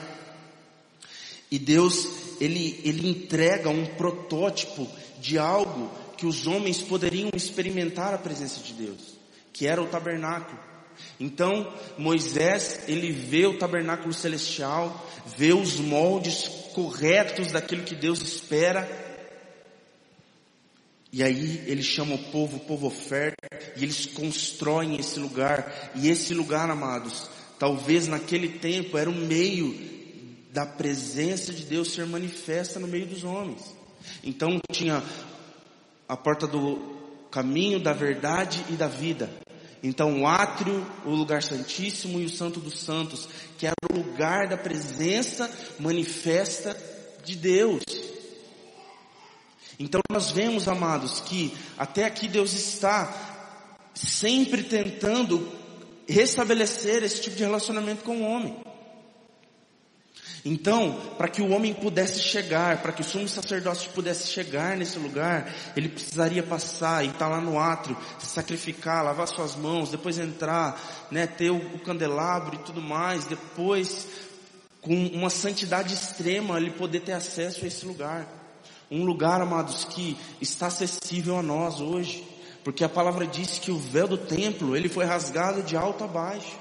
E 1.52 1.60
Deus, 1.60 2.08
ele, 2.40 2.80
ele 2.86 3.10
entrega 3.10 3.70
um 3.70 3.86
protótipo 3.86 4.88
de 5.20 5.38
algo 5.38 5.92
que 6.18 6.26
os 6.26 6.48
homens 6.48 6.80
poderiam 6.80 7.30
experimentar 7.36 8.14
a 8.14 8.18
presença 8.18 8.62
de 8.62 8.74
Deus, 8.74 9.20
que 9.54 9.68
era 9.68 9.82
o 9.82 9.88
tabernáculo. 9.88 10.60
Então, 11.20 11.74
Moisés, 11.98 12.82
ele 12.88 13.12
vê 13.12 13.46
o 13.46 13.58
tabernáculo 13.58 14.14
celestial, 14.14 15.10
vê 15.38 15.54
os 15.54 15.80
moldes 15.80 16.48
corretos 16.74 17.52
daquilo 17.52 17.84
que 17.84 17.96
Deus 17.96 18.22
espera 18.22 18.88
e 21.14 21.22
aí 21.22 21.64
ele 21.68 21.84
chama 21.84 22.16
o 22.16 22.32
povo, 22.32 22.56
o 22.56 22.60
povo 22.62 22.88
oferta, 22.88 23.50
e 23.76 23.84
eles 23.84 24.06
constroem 24.06 24.96
esse 24.96 25.20
lugar. 25.20 25.92
E 25.94 26.08
esse 26.08 26.34
lugar, 26.34 26.70
amados, 26.70 27.30
talvez 27.60 28.08
naquele 28.08 28.48
tempo 28.48 28.98
era 28.98 29.10
o 29.10 29.14
meio 29.14 29.76
da 30.54 30.66
presença 30.66 31.52
de 31.54 31.66
Deus 31.66 31.92
ser 31.92 32.06
manifesta 32.06 32.80
no 32.80 32.88
meio 32.88 33.06
dos 33.06 33.26
homens. 33.26 33.76
Então 34.24 34.58
tinha 34.72 35.04
a 36.08 36.16
porta 36.16 36.48
do 36.48 37.01
caminho, 37.32 37.80
da 37.80 37.94
verdade 37.94 38.64
e 38.70 38.74
da 38.74 38.88
vida. 38.88 39.30
Então 39.82 40.22
o 40.22 40.28
átrio, 40.28 40.86
o 41.06 41.12
lugar 41.12 41.42
santíssimo 41.42 42.20
e 42.20 42.26
o 42.26 42.30
santo 42.30 42.60
dos 42.60 42.80
santos, 42.80 43.28
que 43.58 43.66
era 43.66 43.76
o 43.92 43.96
lugar 43.96 44.48
da 44.48 44.58
presença 44.58 45.50
manifesta 45.80 46.78
de 47.24 47.36
Deus. 47.36 47.82
Então 49.80 50.02
nós 50.12 50.30
vemos, 50.30 50.68
amados, 50.68 51.22
que 51.22 51.52
até 51.78 52.06
aqui 52.06 52.28
Deus 52.28 52.54
está 52.54 53.12
sempre 53.96 54.64
tentando 54.64 55.52
restabelecer 56.08 57.04
esse 57.04 57.22
tipo 57.22 57.36
de 57.36 57.44
relacionamento 57.44 58.04
com 58.04 58.18
o 58.18 58.24
homem. 58.24 58.56
Então, 60.44 61.00
para 61.18 61.28
que 61.28 61.42
o 61.42 61.52
homem 61.52 61.74
pudesse 61.74 62.20
chegar, 62.20 62.82
para 62.82 62.92
que 62.92 63.02
o 63.02 63.04
sumo 63.04 63.28
sacerdote 63.28 63.90
pudesse 63.90 64.28
chegar 64.28 64.76
nesse 64.76 64.98
lugar, 64.98 65.54
ele 65.76 65.88
precisaria 65.88 66.42
passar 66.42 67.04
e 67.04 67.08
estar 67.08 67.20
tá 67.20 67.28
lá 67.28 67.40
no 67.40 67.60
átrio, 67.60 67.96
se 68.18 68.26
sacrificar, 68.28 69.04
lavar 69.04 69.28
suas 69.28 69.56
mãos, 69.56 69.92
depois 69.92 70.18
entrar, 70.18 71.08
né, 71.12 71.28
ter 71.28 71.52
o, 71.52 71.58
o 71.58 71.80
candelabro 71.80 72.56
e 72.56 72.64
tudo 72.64 72.82
mais, 72.82 73.26
depois, 73.26 74.08
com 74.82 74.96
uma 75.08 75.30
santidade 75.30 75.94
extrema, 75.94 76.58
ele 76.58 76.72
poder 76.72 77.02
ter 77.02 77.14
acesso 77.14 77.64
a 77.64 77.68
esse 77.68 77.86
lugar. 77.86 78.28
Um 78.90 79.06
lugar, 79.06 79.42
amados, 79.42 79.86
que 79.86 80.18
está 80.42 80.68
acessível 80.68 81.38
a 81.38 81.44
nós 81.44 81.80
hoje. 81.80 82.28
Porque 82.64 82.84
a 82.84 82.90
palavra 82.90 83.26
diz 83.26 83.58
que 83.58 83.72
o 83.72 83.78
véu 83.78 84.08
do 84.08 84.18
templo, 84.18 84.76
ele 84.76 84.90
foi 84.90 85.06
rasgado 85.06 85.64
de 85.64 85.76
alto 85.78 86.04
a 86.04 86.08
baixo. 86.08 86.58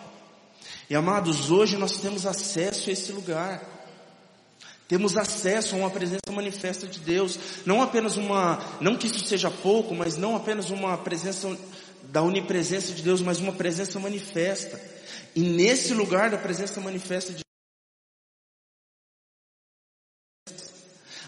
E 0.90 0.96
amados, 0.96 1.52
hoje 1.52 1.76
nós 1.76 1.98
temos 1.98 2.26
acesso 2.26 2.90
a 2.90 2.92
esse 2.92 3.12
lugar. 3.12 3.62
Temos 4.88 5.16
acesso 5.16 5.76
a 5.76 5.78
uma 5.78 5.90
presença 5.90 6.32
manifesta 6.32 6.84
de 6.84 6.98
Deus. 6.98 7.38
Não 7.64 7.80
apenas 7.80 8.16
uma, 8.16 8.58
não 8.80 8.96
que 8.96 9.06
isso 9.06 9.24
seja 9.24 9.48
pouco, 9.52 9.94
mas 9.94 10.16
não 10.16 10.34
apenas 10.34 10.68
uma 10.68 10.98
presença 10.98 11.56
da 12.02 12.20
onipresença 12.22 12.92
de 12.92 13.02
Deus, 13.02 13.22
mas 13.22 13.38
uma 13.38 13.52
presença 13.52 14.00
manifesta. 14.00 14.80
E 15.32 15.42
nesse 15.42 15.94
lugar 15.94 16.28
da 16.28 16.38
presença 16.38 16.80
manifesta 16.80 17.32
de 17.32 17.44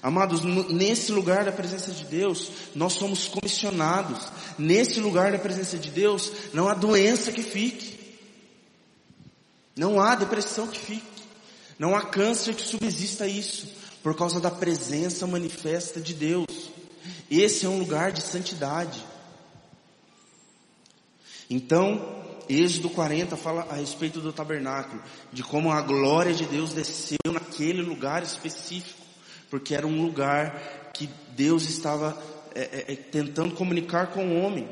Amados, 0.03 0.42
nesse 0.42 1.12
lugar 1.12 1.44
da 1.44 1.53
presença 1.53 1.92
de 1.92 2.05
Deus, 2.07 2.51
nós 2.75 2.94
somos 2.94 3.29
comissionados. 3.29 4.27
Nesse 4.59 4.98
lugar 4.98 5.31
da 5.31 5.38
presença 5.38 5.79
de 5.79 5.88
Deus, 5.88 6.33
não 6.53 6.68
há 6.68 6.75
doença 6.75 7.31
que 7.31 7.44
fique. 7.44 8.02
Não 9.77 10.01
há 10.01 10.15
depressão 10.15 10.67
que 10.67 10.79
fique. 10.79 11.23
Não 11.79 11.95
há 11.95 12.03
câncer 12.03 12.55
que 12.55 12.63
subsista 12.63 13.27
isso, 13.27 13.67
por 14.03 14.15
causa 14.15 14.41
da 14.41 14.51
presença 14.51 15.27
manifesta 15.27 16.01
de 16.01 16.15
Deus. 16.15 16.71
Esse 17.31 17.67
é 17.67 17.69
um 17.69 17.79
lugar 17.79 18.13
de 18.13 18.21
santidade. 18.21 19.03
Então, 21.49 22.23
Êxodo 22.49 22.91
40 22.91 23.37
fala 23.37 23.67
a 23.71 23.75
respeito 23.75 24.21
do 24.21 24.33
tabernáculo, 24.33 25.03
de 25.33 25.43
como 25.43 25.73
a 25.73 25.81
glória 25.81 26.33
de 26.33 26.45
Deus 26.45 26.73
desceu 26.73 27.19
naquele 27.33 27.83
lugar 27.83 28.23
específico 28.23 29.03
porque 29.53 29.75
era 29.75 29.87
um 29.87 30.03
lugar 30.03 30.91
que 30.95 31.11
Deus 31.37 31.69
estava 31.69 32.17
é, 32.55 32.63
é, 32.63 32.93
é, 32.95 32.97
tentando 32.97 33.55
comunicar 33.55 34.07
com 34.07 34.27
o 34.27 34.43
homem, 34.43 34.67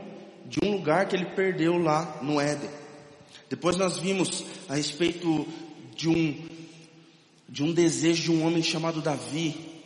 de 0.47 0.59
um 0.65 0.73
lugar 0.73 1.07
que 1.07 1.15
ele 1.15 1.27
perdeu 1.27 1.77
lá 1.77 2.19
no 2.23 2.41
Éden. 2.41 2.71
Depois 3.51 3.77
nós 3.77 3.99
vimos 3.99 4.45
a 4.69 4.77
respeito 4.77 5.45
de 5.97 6.09
um, 6.09 6.49
de 7.49 7.65
um 7.65 7.73
desejo 7.73 8.23
de 8.23 8.31
um 8.31 8.47
homem 8.47 8.63
chamado 8.63 9.03
Davi, 9.03 9.83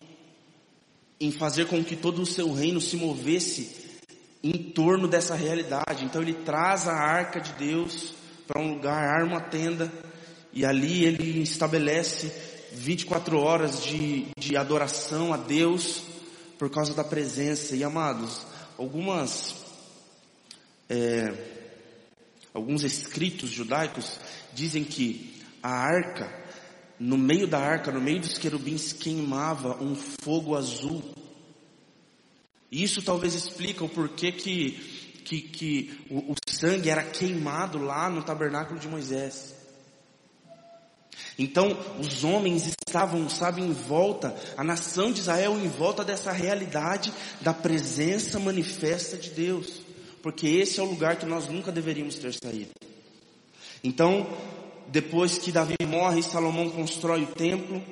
em 1.18 1.33
fazer 1.33 1.66
com 1.66 1.83
que 1.83 1.96
todo 1.96 2.20
o 2.20 2.27
seu 2.27 2.53
reino 2.53 2.79
se 2.79 2.94
movesse 2.94 3.85
em 4.42 4.53
torno 4.53 5.09
dessa 5.09 5.35
realidade. 5.35 6.05
Então 6.05 6.20
ele 6.20 6.35
traz 6.35 6.87
a 6.87 6.92
arca 6.92 7.40
de 7.40 7.55
Deus 7.55 8.12
para 8.46 8.61
um 8.61 8.74
lugar, 8.74 9.03
arma 9.03 9.38
uma 9.38 9.40
tenda, 9.40 9.90
e 10.53 10.66
ali 10.66 11.07
ele 11.07 11.40
estabelece 11.40 12.31
24 12.72 13.38
horas 13.38 13.83
de, 13.83 14.27
de 14.38 14.59
adoração 14.59 15.33
a 15.33 15.38
Deus 15.38 16.03
por 16.59 16.68
causa 16.68 16.92
da 16.92 17.03
presença. 17.03 17.74
E 17.74 17.83
amados, 17.83 18.46
algumas, 18.77 19.55
é, 20.90 21.53
alguns 22.54 22.84
escritos 22.84 23.50
judaicos 23.50 24.20
dizem 24.54 24.84
que 24.84 25.42
a 25.60 25.70
arca, 25.70 26.32
no 27.00 27.18
meio 27.18 27.48
da 27.48 27.58
arca, 27.58 27.90
no 27.90 28.00
meio 28.00 28.20
dos 28.20 28.38
querubins, 28.38 28.92
queimava 28.92 29.82
um 29.82 29.96
fogo 29.96 30.56
azul. 30.56 31.02
Isso 32.70 33.02
talvez 33.02 33.34
explica 33.34 33.84
o 33.84 33.88
porquê 33.88 34.30
que, 34.30 34.70
que, 35.24 35.40
que 35.40 36.00
o, 36.08 36.32
o 36.32 36.34
sangue 36.48 36.88
era 36.88 37.02
queimado 37.02 37.78
lá 37.78 38.08
no 38.08 38.22
tabernáculo 38.22 38.78
de 38.78 38.86
Moisés. 38.86 39.54
Então, 41.36 41.76
os 41.98 42.22
homens 42.22 42.72
estavam, 42.86 43.28
sabe, 43.28 43.60
em 43.60 43.72
volta, 43.72 44.34
a 44.56 44.62
nação 44.62 45.10
de 45.10 45.20
Israel 45.20 45.58
em 45.58 45.68
volta 45.68 46.04
dessa 46.04 46.30
realidade 46.30 47.12
da 47.40 47.52
presença 47.52 48.38
manifesta 48.38 49.16
de 49.16 49.30
Deus. 49.30 49.84
Porque 50.24 50.46
esse 50.46 50.80
é 50.80 50.82
o 50.82 50.87
lugar 50.87 51.16
que 51.16 51.26
nós 51.26 51.48
nunca 51.48 51.70
deveríamos 51.70 52.14
ter 52.14 52.32
saído. 52.32 52.70
Então, 53.84 54.26
depois 54.88 55.37
que 55.37 55.52
Davi 55.52 55.76
morre, 55.87 56.22
Salomão 56.22 56.70
constrói 56.70 57.24
o 57.24 57.26
templo, 57.26 57.84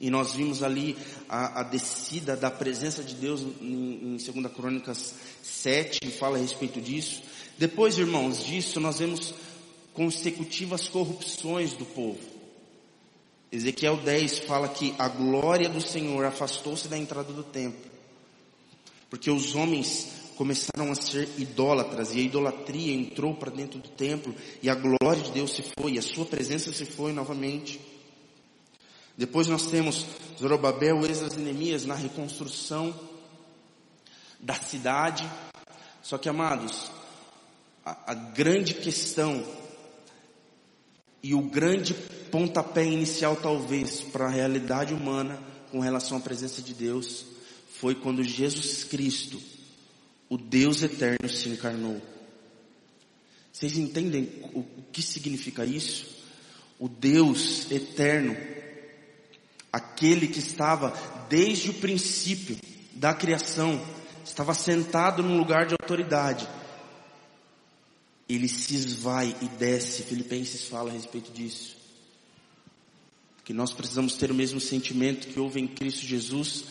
e 0.00 0.08
nós 0.08 0.34
vimos 0.34 0.62
ali 0.62 0.96
a, 1.28 1.58
a 1.58 1.62
descida 1.64 2.36
da 2.36 2.48
presença 2.48 3.02
de 3.02 3.16
Deus 3.16 3.40
em, 3.60 4.14
em 4.14 4.16
2 4.18 4.52
Crônicas 4.54 5.16
7, 5.42 5.98
que 6.02 6.12
fala 6.12 6.38
a 6.38 6.40
respeito 6.40 6.80
disso. 6.80 7.20
Depois, 7.58 7.98
irmãos, 7.98 8.46
disso 8.46 8.78
nós 8.78 9.00
vemos 9.00 9.34
consecutivas 9.92 10.86
corrupções 10.86 11.72
do 11.72 11.84
povo. 11.84 12.20
Ezequiel 13.50 13.96
10 13.96 14.38
fala 14.38 14.68
que 14.68 14.94
a 14.96 15.08
glória 15.08 15.68
do 15.68 15.80
Senhor 15.80 16.24
afastou-se 16.24 16.86
da 16.86 16.96
entrada 16.96 17.32
do 17.32 17.42
templo. 17.42 17.90
Porque 19.10 19.28
os 19.28 19.56
homens 19.56 20.21
começaram 20.36 20.90
a 20.90 20.94
ser 20.94 21.28
idólatras 21.38 22.14
e 22.14 22.20
a 22.20 22.22
idolatria 22.22 22.92
entrou 22.92 23.34
para 23.34 23.50
dentro 23.50 23.78
do 23.78 23.88
templo 23.88 24.34
e 24.62 24.68
a 24.68 24.74
glória 24.74 25.22
de 25.22 25.30
Deus 25.30 25.54
se 25.54 25.62
foi, 25.78 25.92
e 25.92 25.98
a 25.98 26.02
sua 26.02 26.26
presença 26.26 26.72
se 26.72 26.84
foi 26.84 27.12
novamente. 27.12 27.80
Depois 29.16 29.46
nós 29.46 29.66
temos 29.66 30.06
Zorobabel, 30.38 31.04
Esdras 31.04 31.34
e 31.34 31.40
Neemias 31.40 31.84
na 31.84 31.94
reconstrução 31.94 32.94
da 34.40 34.54
cidade. 34.54 35.28
Só 36.02 36.18
que, 36.18 36.28
amados, 36.28 36.90
a, 37.84 38.12
a 38.12 38.14
grande 38.14 38.74
questão 38.74 39.44
e 41.22 41.34
o 41.34 41.42
grande 41.42 41.94
pontapé 42.30 42.84
inicial, 42.84 43.36
talvez, 43.36 44.00
para 44.00 44.26
a 44.26 44.30
realidade 44.30 44.94
humana 44.94 45.38
com 45.70 45.78
relação 45.78 46.18
à 46.18 46.20
presença 46.20 46.60
de 46.60 46.74
Deus, 46.74 47.24
foi 47.78 47.94
quando 47.94 48.24
Jesus 48.24 48.84
Cristo, 48.84 49.40
o 50.32 50.38
Deus 50.38 50.82
eterno, 50.82 51.28
se 51.28 51.46
encarnou. 51.50 52.00
Vocês 53.52 53.76
entendem 53.76 54.30
o, 54.54 54.64
que 54.90 55.02
significa 55.02 55.62
isso? 55.62 56.06
O 56.78 56.88
Deus 56.88 57.70
eterno 57.70 58.34
aquele 59.70 60.26
que 60.26 60.38
estava 60.38 60.90
desde 61.28 61.68
o 61.68 61.74
princípio 61.74 62.56
da 62.94 63.12
criação, 63.12 63.78
estava 64.24 64.54
sentado 64.54 65.22
num 65.22 65.36
lugar 65.36 65.66
de 65.66 65.74
autoridade. 65.78 66.48
Ele 68.26 68.48
se 68.48 68.74
esvai 68.74 69.36
e 69.42 69.48
desce. 69.48 70.02
Filipenses 70.02 70.66
fala 70.66 70.88
a 70.88 70.94
respeito 70.94 71.30
disso. 71.30 71.76
Que 73.44 73.52
nós 73.52 73.74
precisamos 73.74 74.14
ter 74.16 74.30
o 74.30 74.34
mesmo 74.34 74.58
sentimento 74.58 75.28
que 75.28 75.38
houve 75.38 75.60
em 75.60 75.68
Cristo 75.68 76.06
Jesus, 76.06 76.64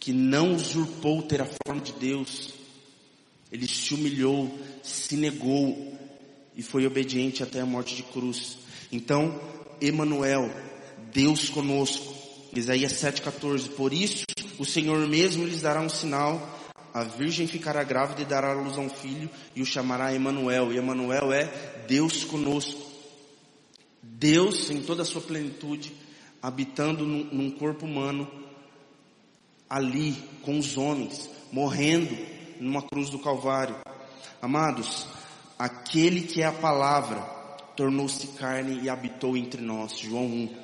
que 0.00 0.14
não 0.14 0.54
usurpou 0.54 1.20
ter 1.20 1.42
a 1.42 1.50
forma 1.66 1.82
de 1.82 1.92
Deus. 1.92 2.61
Ele 3.52 3.68
se 3.68 3.92
humilhou, 3.92 4.58
se 4.82 5.14
negou 5.14 5.92
e 6.56 6.62
foi 6.62 6.86
obediente 6.86 7.42
até 7.42 7.60
a 7.60 7.66
morte 7.66 7.94
de 7.94 8.02
cruz. 8.02 8.56
Então, 8.90 9.38
Emanuel, 9.78 10.50
Deus 11.12 11.50
conosco, 11.50 12.14
Isaías 12.56 12.94
7,14. 12.94 13.68
Por 13.70 13.92
isso, 13.92 14.24
o 14.58 14.64
Senhor 14.64 15.06
mesmo 15.06 15.44
lhes 15.44 15.60
dará 15.60 15.82
um 15.82 15.88
sinal. 15.90 16.60
A 16.94 17.04
virgem 17.04 17.46
ficará 17.46 17.82
grávida 17.82 18.22
e 18.22 18.26
dará 18.26 18.52
à 18.52 18.54
luz 18.54 18.78
a 18.78 18.80
um 18.80 18.88
filho 18.88 19.28
e 19.54 19.60
o 19.60 19.66
chamará 19.66 20.14
Emanuel. 20.14 20.72
E 20.72 20.78
Emanuel 20.78 21.30
é 21.30 21.44
Deus 21.86 22.24
conosco. 22.24 22.80
Deus 24.02 24.70
em 24.70 24.80
toda 24.82 25.02
a 25.02 25.06
sua 25.06 25.20
plenitude, 25.20 25.92
habitando 26.40 27.06
num, 27.06 27.24
num 27.24 27.50
corpo 27.50 27.84
humano, 27.84 28.30
ali 29.68 30.16
com 30.42 30.58
os 30.58 30.76
homens, 30.76 31.30
morrendo 31.50 32.16
numa 32.62 32.82
cruz 32.82 33.10
do 33.10 33.18
Calvário. 33.18 33.76
Amados, 34.40 35.06
aquele 35.58 36.22
que 36.22 36.42
é 36.42 36.46
a 36.46 36.52
palavra 36.52 37.20
tornou-se 37.76 38.26
carne 38.28 38.80
e 38.82 38.88
habitou 38.88 39.36
entre 39.36 39.60
nós. 39.60 39.98
João 39.98 40.26
1. 40.26 40.54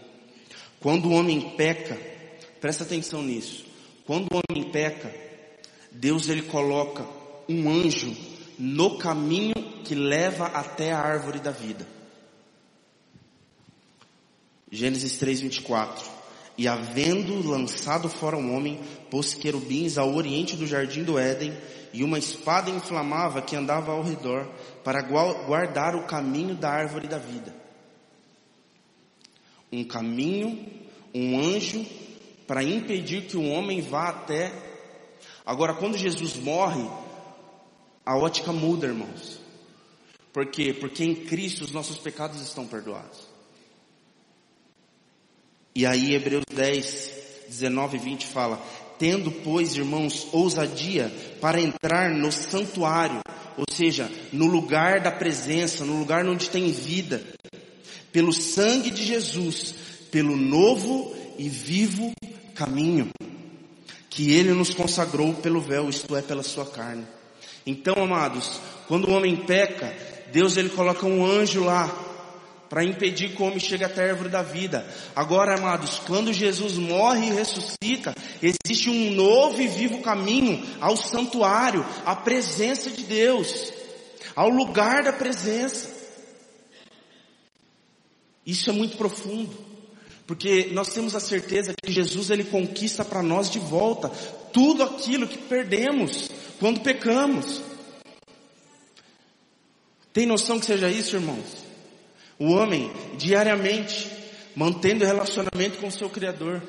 Quando 0.81 1.09
o 1.09 1.13
homem 1.13 1.55
peca, 1.57 1.99
presta 2.61 2.85
atenção 2.85 3.23
nisso. 3.23 3.67
Quando 4.07 4.29
o 4.33 4.41
homem 4.51 4.71
peca, 4.71 5.13
Deus 5.91 6.29
ele 6.29 6.43
coloca 6.43 7.05
um 7.49 7.69
anjo 7.69 8.15
no 8.59 8.99
caminho 8.99 9.55
que 9.85 9.95
leva 9.95 10.47
até 10.47 10.93
a 10.93 11.01
árvore 11.01 11.41
da 11.41 11.51
vida. 11.51 11.87
Gênesis 14.71 15.19
3:24. 15.19 16.19
E 16.57 16.67
havendo 16.67 17.49
lançado 17.49 18.09
fora 18.09 18.37
o 18.37 18.53
homem, 18.53 18.81
pôs 19.11 19.33
querubins 19.33 19.97
ao 19.97 20.15
oriente 20.15 20.57
do 20.57 20.67
jardim 20.67 21.05
do 21.05 21.17
Éden 21.19 21.57
e 21.93 22.05
uma 22.05 22.19
espada 22.19 22.71
inflamável 22.71 23.43
que 23.43 23.57
andava 23.57 23.93
ao 23.93 24.03
redor 24.03 24.49
para 24.85 25.03
guardar 25.03 25.95
o 25.95 26.07
caminho 26.07 26.55
da 26.55 26.71
árvore 26.71 27.09
da 27.09 27.19
vida 27.19 27.59
um 29.73 29.85
caminho, 29.85 30.67
um 31.15 31.39
anjo, 31.39 31.85
para 32.47 32.63
impedir 32.63 33.27
que 33.27 33.37
o 33.37 33.49
homem 33.51 33.81
vá 33.81 34.09
até. 34.09 34.53
Agora, 35.45 35.75
quando 35.75 35.97
Jesus 35.97 36.37
morre, 36.37 36.89
a 38.05 38.17
ótica 38.17 38.53
muda, 38.53 38.87
irmãos. 38.87 39.41
Por 40.33 40.47
quê? 40.47 40.73
Porque 40.73 41.05
em 41.05 41.15
Cristo 41.15 41.65
os 41.65 41.73
nossos 41.73 41.99
pecados 41.99 42.41
estão 42.41 42.67
perdoados. 42.67 43.27
E 45.75 45.85
aí, 45.85 46.15
Hebreus 46.15 46.45
10, 46.51 47.13
19 47.49 47.97
e 47.97 48.01
20 48.01 48.27
fala: 48.27 48.61
Tendo, 48.99 49.31
pois, 49.31 49.77
irmãos, 49.77 50.27
ousadia 50.33 51.13
para 51.41 51.61
entrar 51.61 52.11
no 52.11 52.33
santuário, 52.33 53.21
ou 53.57 53.65
seja, 53.71 54.11
no 54.33 54.47
lugar 54.47 55.01
da 55.01 55.11
presença, 55.11 55.85
no 55.85 55.99
lugar 55.99 56.27
onde 56.27 56.51
tem 56.51 56.71
vida, 56.73 57.23
pelo 58.13 58.33
sangue 58.33 58.91
de 58.91 59.05
Jesus, 59.05 59.75
pelo 60.11 60.37
novo 60.37 61.15
e 61.39 61.49
vivo 61.49 62.13
caminho 62.55 63.11
que 64.19 64.33
ele 64.33 64.53
nos 64.53 64.75
consagrou 64.75 65.33
pelo 65.35 65.61
véu, 65.61 65.89
isto 65.89 66.17
é, 66.17 66.21
pela 66.21 66.43
sua 66.43 66.67
carne. 66.67 67.07
Então, 67.65 67.95
amados, 68.03 68.61
quando 68.89 69.09
o 69.09 69.13
homem 69.13 69.37
peca, 69.37 69.95
Deus 70.33 70.57
ele 70.57 70.71
coloca 70.71 71.07
um 71.07 71.25
anjo 71.25 71.63
lá 71.63 71.87
para 72.69 72.85
impedir 72.85 73.35
que 73.35 73.43
o 73.43 73.47
homem 73.47 73.59
chegue 73.59 73.85
até 73.85 74.05
a 74.05 74.11
árvore 74.11 74.29
da 74.29 74.43
vida. 74.43 74.87
Agora, 75.17 75.57
amados, 75.57 76.01
quando 76.07 76.33
Jesus 76.33 76.75
morre 76.75 77.29
e 77.29 77.33
ressuscita, 77.33 78.15
existe 78.43 78.91
um 78.91 79.13
novo 79.13 79.61
e 79.61 79.67
vivo 79.67 80.01
caminho 80.03 80.63
ao 80.81 80.97
santuário, 80.97 81.85
à 82.05 82.15
presença 82.15 82.91
de 82.91 83.05
Deus, 83.05 83.73
ao 84.37 84.49
lugar 84.49 85.03
da 85.03 85.13
presença. 85.13 85.97
Isso 88.45 88.71
é 88.71 88.73
muito 88.73 88.97
profundo, 88.97 89.57
porque 90.27 90.69
nós 90.73 90.89
temos 90.89 91.15
a 91.15 91.21
certeza 91.21 91.73
que 91.83 91.93
Jesus 91.93 92.31
ele 92.31 92.45
conquista 92.45 93.05
para 93.05 93.23
nós 93.23 93.51
de 93.51 93.59
volta 93.59 94.09
tudo 94.53 94.83
aquilo 94.83 95.29
que 95.29 95.39
perdemos 95.39 96.31
quando 96.59 96.81
pecamos. 96.81 97.63
Tem 100.13 100.27
noção 100.27 100.59
que 100.59 100.67
seja 100.67 100.91
isso, 100.91 101.17
irmãos? 101.17 101.58
O 102.39 102.53
homem 102.53 102.93
diariamente 103.17 104.19
mantendo 104.59 105.05
relacionamento 105.05 105.79
com 105.79 105.87
o 105.87 105.93
seu 105.93 106.11
Criador, 106.11 106.61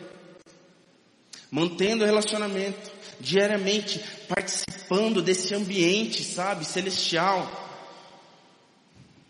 mantendo 1.49 2.05
relacionamento 2.05 2.91
diariamente, 3.19 3.99
participando 4.27 5.23
desse 5.23 5.55
ambiente, 5.55 6.23
sabe, 6.23 6.65
celestial. 6.65 7.49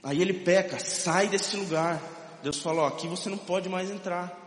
Aí 0.03 0.21
ele 0.21 0.33
peca, 0.33 0.77
sai 0.77 1.29
desse 1.29 1.55
lugar. 1.55 2.01
Deus 2.43 2.59
falou: 2.59 2.85
aqui 2.85 3.07
você 3.07 3.29
não 3.29 3.37
pode 3.37 3.69
mais 3.69 3.89
entrar. 3.89 4.37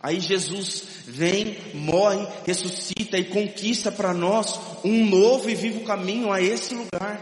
Aí 0.00 0.20
Jesus 0.20 0.84
vem, 1.06 1.58
morre, 1.74 2.26
ressuscita 2.44 3.18
e 3.18 3.24
conquista 3.24 3.90
para 3.90 4.14
nós 4.14 4.58
um 4.84 5.04
novo 5.06 5.50
e 5.50 5.54
vivo 5.54 5.84
caminho 5.84 6.32
a 6.32 6.40
esse 6.40 6.74
lugar. 6.74 7.20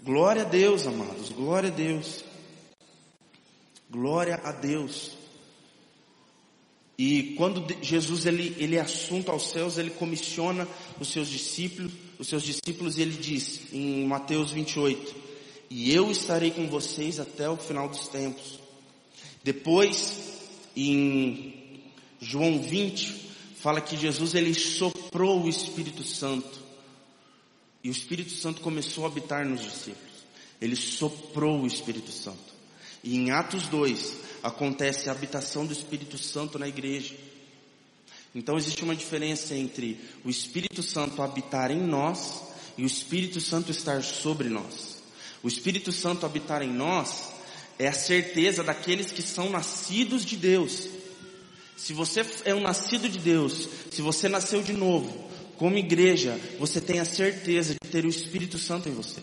Glória 0.00 0.42
a 0.42 0.44
Deus, 0.44 0.86
amados, 0.86 1.30
glória 1.30 1.68
a 1.68 1.72
Deus. 1.72 2.27
Glória 3.90 4.40
a 4.44 4.52
Deus. 4.52 5.16
E 6.98 7.34
quando 7.36 7.64
Jesus 7.80 8.26
ele, 8.26 8.56
ele 8.58 8.76
é 8.76 8.80
assunto 8.80 9.30
aos 9.30 9.50
céus, 9.50 9.78
ele 9.78 9.90
comissiona 9.90 10.66
os 10.98 11.08
seus 11.08 11.28
discípulos, 11.28 11.92
os 12.18 12.26
seus 12.26 12.42
discípulos 12.42 12.98
e 12.98 13.02
ele 13.02 13.16
diz 13.16 13.72
em 13.72 14.04
Mateus 14.04 14.50
28, 14.50 15.14
e 15.70 15.94
eu 15.94 16.10
estarei 16.10 16.50
com 16.50 16.66
vocês 16.66 17.20
até 17.20 17.48
o 17.48 17.56
final 17.56 17.88
dos 17.88 18.08
tempos. 18.08 18.58
Depois, 19.44 20.40
em 20.74 21.80
João 22.20 22.60
20, 22.60 23.28
fala 23.60 23.80
que 23.80 23.96
Jesus 23.96 24.34
ele 24.34 24.52
soprou 24.52 25.44
o 25.44 25.48
Espírito 25.48 26.02
Santo. 26.02 26.66
E 27.84 27.88
o 27.88 27.92
Espírito 27.92 28.32
Santo 28.32 28.60
começou 28.60 29.04
a 29.04 29.08
habitar 29.08 29.46
nos 29.46 29.62
discípulos. 29.62 30.08
Ele 30.60 30.74
soprou 30.74 31.60
o 31.60 31.66
Espírito 31.66 32.10
Santo. 32.10 32.57
E 33.02 33.16
em 33.16 33.30
Atos 33.30 33.68
2 33.68 34.16
acontece 34.42 35.08
a 35.08 35.12
habitação 35.12 35.66
do 35.66 35.72
Espírito 35.72 36.18
Santo 36.18 36.58
na 36.58 36.68
igreja. 36.68 37.14
Então 38.34 38.56
existe 38.56 38.84
uma 38.84 38.94
diferença 38.94 39.54
entre 39.54 39.98
o 40.24 40.30
Espírito 40.30 40.82
Santo 40.82 41.22
habitar 41.22 41.70
em 41.70 41.80
nós 41.80 42.42
e 42.76 42.82
o 42.82 42.86
Espírito 42.86 43.40
Santo 43.40 43.70
estar 43.70 44.02
sobre 44.02 44.48
nós. 44.48 44.98
O 45.42 45.48
Espírito 45.48 45.92
Santo 45.92 46.26
habitar 46.26 46.62
em 46.62 46.72
nós 46.72 47.30
é 47.78 47.88
a 47.88 47.92
certeza 47.92 48.62
daqueles 48.62 49.10
que 49.10 49.22
são 49.22 49.50
nascidos 49.50 50.24
de 50.24 50.36
Deus. 50.36 50.88
Se 51.76 51.92
você 51.92 52.26
é 52.44 52.54
um 52.54 52.60
nascido 52.60 53.08
de 53.08 53.18
Deus, 53.18 53.68
se 53.90 54.02
você 54.02 54.28
nasceu 54.28 54.62
de 54.62 54.72
novo, 54.72 55.28
como 55.56 55.78
igreja, 55.78 56.38
você 56.58 56.80
tem 56.80 57.00
a 57.00 57.04
certeza 57.04 57.74
de 57.74 57.90
ter 57.90 58.04
o 58.04 58.08
Espírito 58.08 58.58
Santo 58.58 58.88
em 58.88 58.92
você. 58.92 59.20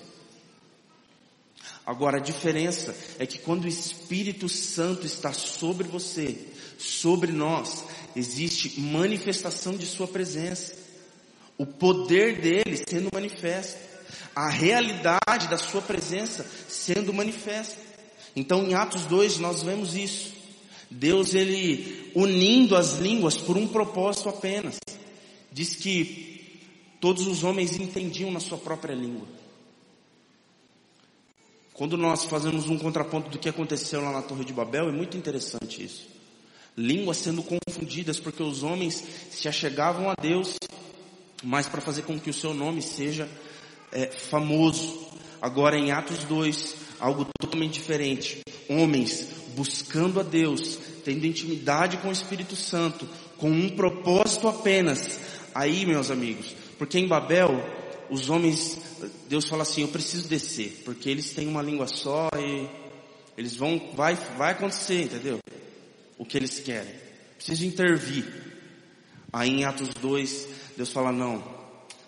Agora 1.85 2.17
a 2.17 2.21
diferença 2.21 2.95
é 3.19 3.27
que 3.27 3.37
quando 3.37 3.65
o 3.65 3.69
Espírito 3.69 4.49
Santo 4.49 5.05
está 5.05 5.31
sobre 5.31 5.87
você, 5.87 6.35
sobre 6.79 7.31
nós, 7.31 7.85
existe 8.15 8.79
manifestação 8.79 9.77
de 9.77 9.85
sua 9.85 10.07
presença. 10.07 10.75
O 11.57 11.65
poder 11.65 12.41
dele 12.41 12.83
sendo 12.89 13.09
manifesto. 13.13 13.79
A 14.35 14.49
realidade 14.49 15.47
da 15.47 15.57
sua 15.57 15.81
presença 15.81 16.45
sendo 16.67 17.13
manifesta. 17.13 17.77
Então 18.35 18.65
em 18.65 18.73
Atos 18.73 19.05
2 19.05 19.37
nós 19.37 19.61
vemos 19.61 19.95
isso. 19.95 20.33
Deus 20.89 21.33
ele 21.35 22.11
unindo 22.15 22.75
as 22.75 22.97
línguas 22.97 23.37
por 23.37 23.57
um 23.57 23.67
propósito 23.67 24.27
apenas. 24.27 24.77
Diz 25.51 25.75
que 25.75 26.59
todos 26.99 27.27
os 27.27 27.43
homens 27.43 27.79
entendiam 27.79 28.31
na 28.31 28.39
sua 28.39 28.57
própria 28.57 28.93
língua. 28.93 29.34
Quando 31.75 31.97
nós 31.97 32.23
fazemos 32.23 32.69
um 32.69 32.77
contraponto 32.77 33.29
do 33.29 33.37
que 33.37 33.49
aconteceu 33.49 34.01
lá 34.01 34.09
na 34.09 34.21
Torre 34.21 34.45
de 34.45 34.53
Babel, 34.53 34.87
é 34.87 34.91
muito 34.93 35.17
interessante 35.17 35.83
isso. 35.83 36.07
Línguas 36.77 37.17
sendo 37.17 37.43
confundidas 37.43 38.17
porque 38.17 38.41
os 38.41 38.63
homens 38.63 39.03
se 39.29 39.47
achegavam 39.49 40.09
a 40.09 40.15
Deus, 40.15 40.55
mas 41.43 41.67
para 41.67 41.81
fazer 41.81 42.03
com 42.03 42.17
que 42.17 42.29
o 42.29 42.33
seu 42.33 42.53
nome 42.53 42.81
seja 42.81 43.29
é, 43.91 44.07
famoso. 44.07 45.05
Agora 45.41 45.77
em 45.77 45.91
Atos 45.91 46.23
2, 46.23 46.75
algo 46.97 47.27
totalmente 47.39 47.73
diferente. 47.73 48.41
Homens 48.69 49.27
buscando 49.53 50.21
a 50.21 50.23
Deus, 50.23 50.77
tendo 51.03 51.25
intimidade 51.25 51.97
com 51.97 52.07
o 52.07 52.13
Espírito 52.13 52.55
Santo, 52.55 53.07
com 53.37 53.49
um 53.49 53.69
propósito 53.69 54.47
apenas. 54.47 55.19
Aí, 55.53 55.85
meus 55.85 56.09
amigos, 56.09 56.55
porque 56.77 56.99
em 56.99 57.07
Babel, 57.07 57.63
os 58.09 58.29
homens, 58.29 58.77
Deus 59.27 59.47
fala 59.47 59.63
assim, 59.63 59.81
eu 59.81 59.87
preciso 59.87 60.27
descer, 60.27 60.81
porque 60.85 61.09
eles 61.09 61.31
têm 61.31 61.47
uma 61.47 61.61
língua 61.61 61.87
só 61.87 62.29
e 62.37 62.67
eles 63.37 63.55
vão, 63.55 63.91
vai, 63.95 64.15
vai 64.37 64.51
acontecer, 64.51 65.03
entendeu? 65.03 65.39
O 66.17 66.25
que 66.25 66.37
eles 66.37 66.59
querem. 66.59 66.93
Preciso 67.35 67.65
intervir. 67.65 68.25
Aí 69.31 69.49
em 69.49 69.65
Atos 69.65 69.89
2, 69.95 70.47
Deus 70.77 70.91
fala, 70.91 71.11
não, 71.11 71.43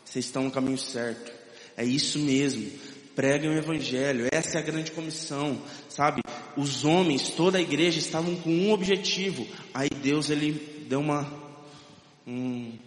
vocês 0.06 0.26
estão 0.26 0.44
no 0.44 0.52
caminho 0.52 0.78
certo. 0.78 1.32
É 1.76 1.84
isso 1.84 2.20
mesmo 2.20 2.72
preguem 3.18 3.50
o 3.50 3.58
evangelho. 3.58 4.28
Essa 4.32 4.60
é 4.60 4.62
a 4.62 4.64
grande 4.64 4.92
comissão, 4.92 5.60
sabe? 5.90 6.22
Os 6.56 6.86
homens, 6.86 7.32
toda 7.32 7.58
a 7.58 7.62
igreja 7.62 7.98
estavam 7.98 8.36
com 8.36 8.52
um 8.52 8.72
objetivo. 8.72 9.48
Aí 9.74 9.90
Deus 9.90 10.30
ele 10.30 10.86
deu 10.88 11.00
uma 11.00 11.28
um, 12.28 12.78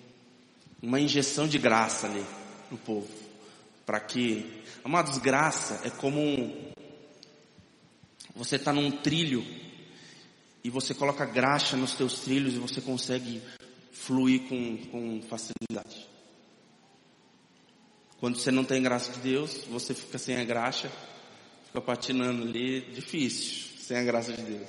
uma 0.80 1.00
injeção 1.00 1.48
de 1.48 1.58
graça 1.58 2.06
ali 2.06 2.24
no 2.70 2.78
povo, 2.78 3.08
para 3.90 3.98
que, 3.98 4.62
amados, 4.84 5.18
graça 5.18 5.80
é 5.82 5.90
como 5.90 6.20
um, 6.20 6.70
você 8.36 8.54
está 8.54 8.72
num 8.72 8.88
trilho 8.88 9.44
e 10.62 10.70
você 10.70 10.94
coloca 10.94 11.26
graxa 11.26 11.76
nos 11.76 11.94
teus 11.94 12.20
trilhos 12.20 12.54
e 12.54 12.58
você 12.60 12.80
consegue 12.80 13.42
fluir 13.90 14.42
com, 14.42 14.76
com 14.92 15.20
facilidade. 15.22 16.08
Quando 18.20 18.38
você 18.38 18.52
não 18.52 18.62
tem 18.62 18.80
graça 18.80 19.10
de 19.10 19.18
Deus, 19.18 19.64
você 19.68 19.92
fica 19.92 20.18
sem 20.18 20.36
a 20.36 20.44
graça, 20.44 20.88
fica 21.66 21.80
patinando 21.80 22.44
ali, 22.44 22.82
difícil, 22.92 23.76
sem 23.76 23.96
a 23.96 24.04
graça 24.04 24.32
de 24.32 24.42
Deus. 24.42 24.68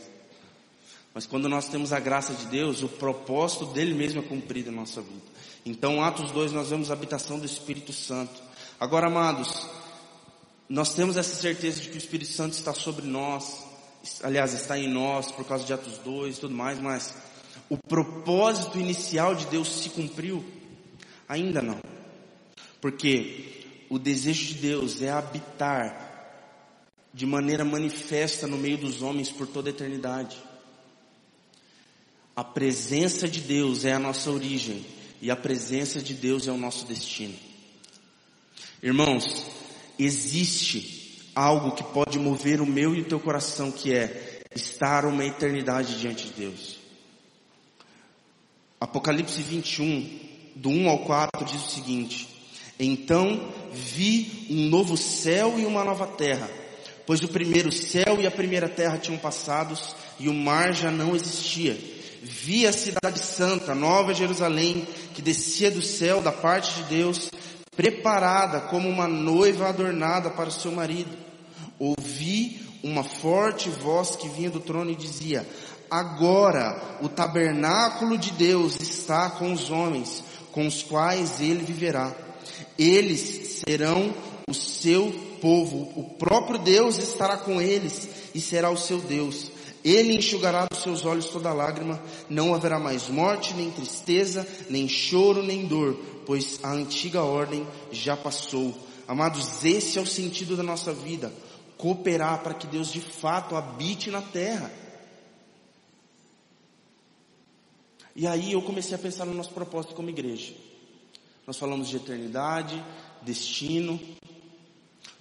Mas 1.14 1.28
quando 1.28 1.48
nós 1.48 1.68
temos 1.68 1.94
a 1.94 2.00
graça 2.00 2.34
de 2.34 2.48
Deus, 2.48 2.82
o 2.82 2.90
propósito 2.90 3.68
dele 3.68 3.94
mesmo 3.94 4.22
é 4.22 4.24
cumprido 4.24 4.72
na 4.72 4.78
nossa 4.78 5.00
vida. 5.00 5.22
Então, 5.64 6.04
Atos 6.04 6.32
2, 6.32 6.54
nós 6.54 6.72
vemos 6.72 6.90
a 6.90 6.94
habitação 6.94 7.38
do 7.38 7.46
Espírito 7.46 7.94
Santo. 7.94 8.50
Agora, 8.82 9.06
amados, 9.06 9.68
nós 10.68 10.96
temos 10.96 11.16
essa 11.16 11.36
certeza 11.36 11.80
de 11.80 11.90
que 11.90 11.98
o 11.98 12.00
Espírito 12.00 12.32
Santo 12.32 12.54
está 12.54 12.74
sobre 12.74 13.06
nós, 13.06 13.64
aliás, 14.24 14.56
está 14.56 14.76
em 14.76 14.90
nós 14.90 15.32
por 15.32 15.46
causa 15.46 15.64
de 15.64 15.72
Atos 15.72 16.00
2 16.00 16.36
e 16.36 16.40
tudo 16.40 16.56
mais, 16.56 16.80
mas 16.80 17.14
o 17.70 17.78
propósito 17.78 18.80
inicial 18.80 19.36
de 19.36 19.46
Deus 19.46 19.72
se 19.72 19.92
cumpriu? 19.92 20.44
Ainda 21.30 21.62
não. 21.62 21.80
Porque 22.82 23.86
o 23.88 24.00
desejo 24.00 24.48
de 24.48 24.56
Deus 24.56 25.00
é 25.00 25.12
habitar 25.12 26.10
de 27.14 27.28
maneira 27.28 27.64
manifesta 27.64 28.48
no 28.48 28.58
meio 28.58 28.80
dos 28.80 29.04
homens 29.04 29.30
por 29.30 29.46
toda 29.46 29.70
a 29.70 29.74
eternidade. 29.74 30.38
A 32.36 32.44
presença 32.44 33.28
de 33.28 33.42
Deus 33.42 33.86
é 33.86 33.94
a 33.94 34.00
nossa 34.00 34.32
origem 34.32 34.84
e 35.22 35.30
a 35.30 35.36
presença 35.36 36.02
de 36.02 36.16
Deus 36.16 36.48
é 36.48 36.52
o 36.52 36.58
nosso 36.58 36.88
destino. 36.88 37.51
Irmãos, 38.84 39.46
existe 40.00 41.20
algo 41.36 41.76
que 41.76 41.84
pode 41.84 42.18
mover 42.18 42.62
o 42.62 42.66
meu 42.66 42.96
e 42.96 43.02
o 43.02 43.06
teu 43.06 43.20
coração 43.20 43.72
que 43.72 43.94
é 43.94 44.42
estar 44.56 45.06
uma 45.06 45.26
eternidade 45.26 46.00
diante 46.00 46.28
de 46.28 46.34
Deus. 46.34 46.80
Apocalipse 48.80 49.42
21, 49.42 50.20
do 50.56 50.70
1 50.70 50.90
ao 50.90 51.00
4 51.06 51.46
diz 51.46 51.64
o 51.64 51.70
seguinte: 51.70 52.28
então 52.80 53.54
vi 53.72 54.48
um 54.50 54.68
novo 54.68 54.98
céu 54.98 55.60
e 55.60 55.66
uma 55.68 55.84
nova 55.84 56.08
terra, 56.08 56.50
pois 57.06 57.22
o 57.22 57.28
primeiro 57.28 57.72
céu 57.72 58.20
e 58.20 58.26
a 58.26 58.32
primeira 58.32 58.68
terra 58.68 58.98
tinham 58.98 59.20
passados 59.20 59.96
e 60.20 60.28
o 60.28 60.34
mar 60.34 60.74
já 60.74 60.90
não 60.90 61.16
existia. 61.16 61.78
Vi 62.24 62.66
a 62.66 62.74
cidade 62.74 63.20
santa, 63.20 63.76
Nova 63.76 64.14
Jerusalém, 64.14 64.88
que 65.14 65.22
descia 65.22 65.70
do 65.70 65.82
céu 65.82 66.22
da 66.22 66.32
parte 66.32 66.76
de 66.76 66.84
Deus, 66.84 67.30
preparada 67.82 68.62
como 68.62 68.88
uma 68.88 69.08
noiva 69.08 69.70
adornada 69.70 70.30
para 70.30 70.50
o 70.50 70.52
seu 70.52 70.72
marido. 70.72 71.18
Ouvi 71.80 72.62
uma 72.84 73.04
forte 73.04 73.70
voz 73.70 74.16
que 74.16 74.30
vinha 74.30 74.52
do 74.52 74.60
trono 74.60 74.92
e 74.92 74.96
dizia: 74.96 75.48
Agora 75.90 77.00
o 77.02 77.10
tabernáculo 77.10 78.18
de 78.20 78.32
Deus 78.32 78.80
está 78.80 79.32
com 79.32 79.52
os 79.52 79.72
homens, 79.72 80.24
com 80.52 80.68
os 80.68 80.84
quais 80.84 81.42
ele 81.42 81.64
viverá 81.64 82.14
eles 82.78 83.62
serão 83.66 84.14
o 84.50 84.54
seu 84.54 85.12
povo, 85.42 85.92
o 85.96 86.04
próprio 86.18 86.60
Deus 86.60 86.98
estará 86.98 87.38
com 87.38 87.62
eles 87.62 88.10
e 88.34 88.42
será 88.42 88.70
o 88.70 88.78
seu 88.78 89.00
Deus. 89.00 89.52
Ele 89.84 90.16
enxugará 90.16 90.66
dos 90.66 90.84
seus 90.84 91.06
olhos 91.06 91.28
toda 91.28 91.54
lágrima, 91.54 92.00
não 92.30 92.54
haverá 92.54 92.80
mais 92.80 93.08
morte, 93.08 93.56
nem 93.56 93.72
tristeza, 93.72 94.48
nem 94.70 94.88
choro, 94.88 95.42
nem 95.42 95.66
dor, 95.66 95.98
pois 96.26 96.60
a 96.64 96.72
antiga 96.72 97.24
ordem 97.24 97.68
já 97.92 98.16
passou. 98.16 98.76
Amados, 99.08 99.64
esse 99.66 99.98
é 99.98 100.02
o 100.02 100.06
sentido 100.06 100.56
da 100.56 100.64
nossa 100.64 100.94
vida, 100.94 101.34
cooperar 101.78 102.42
para 102.44 102.54
que 102.54 102.68
Deus 102.68 102.92
de 102.92 103.02
fato 103.02 103.56
habite 103.56 104.10
na 104.10 104.22
terra. 104.22 104.72
E 108.16 108.28
aí 108.28 108.54
eu 108.54 108.62
comecei 108.62 108.96
a 108.96 109.00
pensar 109.00 109.26
no 109.26 109.34
nosso 109.34 109.52
propósito 109.52 109.96
como 109.96 110.10
igreja. 110.10 110.54
Nós 111.48 111.58
falamos 111.58 111.90
de 111.90 111.98
eternidade, 111.98 112.84
destino. 113.22 114.00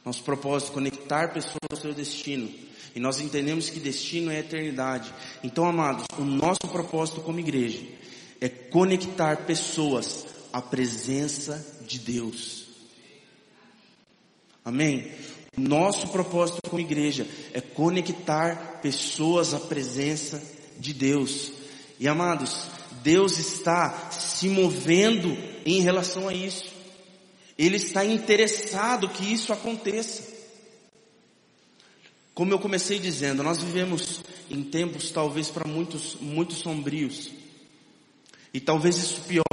Nosso 0.05 0.23
propósito 0.23 0.73
é 0.73 0.75
conectar 0.75 1.33
pessoas 1.33 1.59
ao 1.71 1.77
seu 1.77 1.95
destino. 1.95 2.51
E 2.95 3.01
nós 3.01 3.21
entendemos 3.21 3.71
que 3.71 3.79
destino 3.79 4.31
é 4.31 4.41
eternidade. 4.41 5.13
Então, 5.43 5.65
amados, 5.65 6.05
o 6.19 6.25
nosso 6.25 6.69
propósito 6.71 7.21
como 7.21 7.39
igreja 7.39 7.81
é 8.41 8.49
conectar 8.49 9.45
pessoas 9.47 10.27
à 10.53 10.61
presença 10.61 11.65
de 11.87 11.99
Deus. 11.99 12.67
Amém? 14.65 15.11
Nosso 15.57 16.09
propósito 16.09 16.61
como 16.69 16.81
igreja 16.81 17.27
é 17.53 17.61
conectar 17.61 18.81
pessoas 18.81 19.53
à 19.53 19.61
presença 19.61 20.43
de 20.79 20.95
Deus. 20.95 21.53
E 21.99 22.09
amados, 22.09 22.67
Deus 23.03 23.39
está 23.39 24.11
se 24.11 24.49
movendo 24.49 25.37
em 25.67 25.81
relação 25.81 26.29
a 26.29 26.35
isso. 26.35 26.71
Ele 27.59 27.77
está 27.77 28.05
interessado 28.05 29.09
que 29.09 29.33
isso 29.33 29.53
aconteça. 29.53 30.23
Como 32.33 32.53
eu 32.53 32.59
comecei 32.59 32.99
dizendo, 32.99 33.43
nós 33.43 33.63
vivemos 33.63 34.23
em 34.49 34.63
tempos 34.63 35.11
talvez 35.11 35.49
para 35.49 35.69
muitos 35.69 36.17
muito 36.21 36.55
sombrios. 36.55 37.31
E 38.55 38.61
talvez 38.61 38.97
isso 38.97 39.21
pior. 39.23 39.45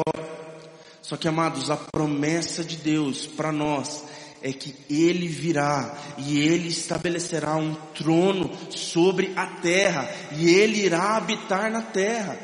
Só 1.08 1.16
que 1.16 1.26
amados, 1.26 1.72
a 1.72 1.78
promessa 1.78 2.66
de 2.66 2.76
Deus 2.76 3.26
para 3.26 3.50
nós 3.50 4.04
é 4.42 4.52
que 4.52 4.76
Ele 4.90 5.26
virá 5.30 5.98
e 6.18 6.38
Ele 6.38 6.68
estabelecerá 6.68 7.56
um 7.56 7.74
trono 7.96 8.52
sobre 8.70 9.32
a 9.38 9.46
terra 9.46 10.14
e 10.34 10.50
Ele 10.50 10.82
irá 10.82 11.16
habitar 11.16 11.72
na 11.72 11.82
terra. 11.82 12.38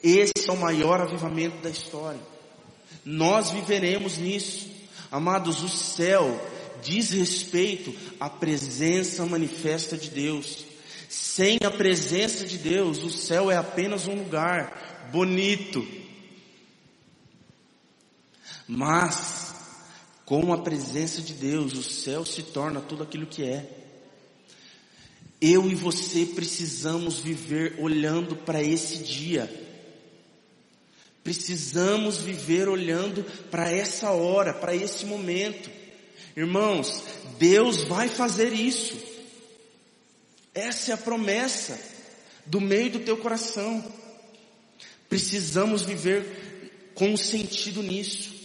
Esse 0.00 0.48
é 0.48 0.52
o 0.52 0.56
maior 0.56 1.00
avivamento 1.00 1.56
da 1.60 1.68
história. 1.68 2.20
Nós 3.04 3.50
viveremos 3.50 4.18
nisso. 4.18 4.70
Amados, 5.10 5.60
o 5.60 5.68
céu 5.68 6.40
diz 6.80 7.10
respeito 7.10 7.92
à 8.20 8.30
presença 8.30 9.26
manifesta 9.26 9.96
de 9.96 10.10
Deus. 10.10 10.64
Sem 11.08 11.58
a 11.64 11.72
presença 11.72 12.46
de 12.46 12.56
Deus, 12.56 13.02
o 13.02 13.10
céu 13.10 13.50
é 13.50 13.56
apenas 13.56 14.06
um 14.06 14.14
lugar 14.14 15.08
bonito. 15.10 15.84
Mas, 18.68 19.54
com 20.26 20.52
a 20.52 20.58
presença 20.58 21.22
de 21.22 21.32
Deus, 21.32 21.72
o 21.72 21.82
céu 21.82 22.26
se 22.26 22.42
torna 22.42 22.82
tudo 22.82 23.02
aquilo 23.02 23.26
que 23.26 23.42
é. 23.42 23.66
Eu 25.40 25.70
e 25.70 25.74
você 25.74 26.26
precisamos 26.26 27.18
viver 27.18 27.76
olhando 27.78 28.36
para 28.36 28.62
esse 28.62 28.98
dia. 28.98 29.50
Precisamos 31.24 32.18
viver 32.18 32.68
olhando 32.68 33.24
para 33.50 33.70
essa 33.70 34.10
hora, 34.10 34.52
para 34.52 34.76
esse 34.76 35.06
momento. 35.06 35.70
Irmãos, 36.36 37.02
Deus 37.38 37.82
vai 37.84 38.08
fazer 38.08 38.52
isso. 38.52 38.98
Essa 40.54 40.90
é 40.90 40.94
a 40.94 40.98
promessa 40.98 41.80
do 42.44 42.60
meio 42.60 42.90
do 42.90 43.00
teu 43.00 43.16
coração. 43.16 43.82
Precisamos 45.08 45.82
viver 45.82 46.92
com 46.94 47.16
sentido 47.16 47.82
nisso. 47.82 48.37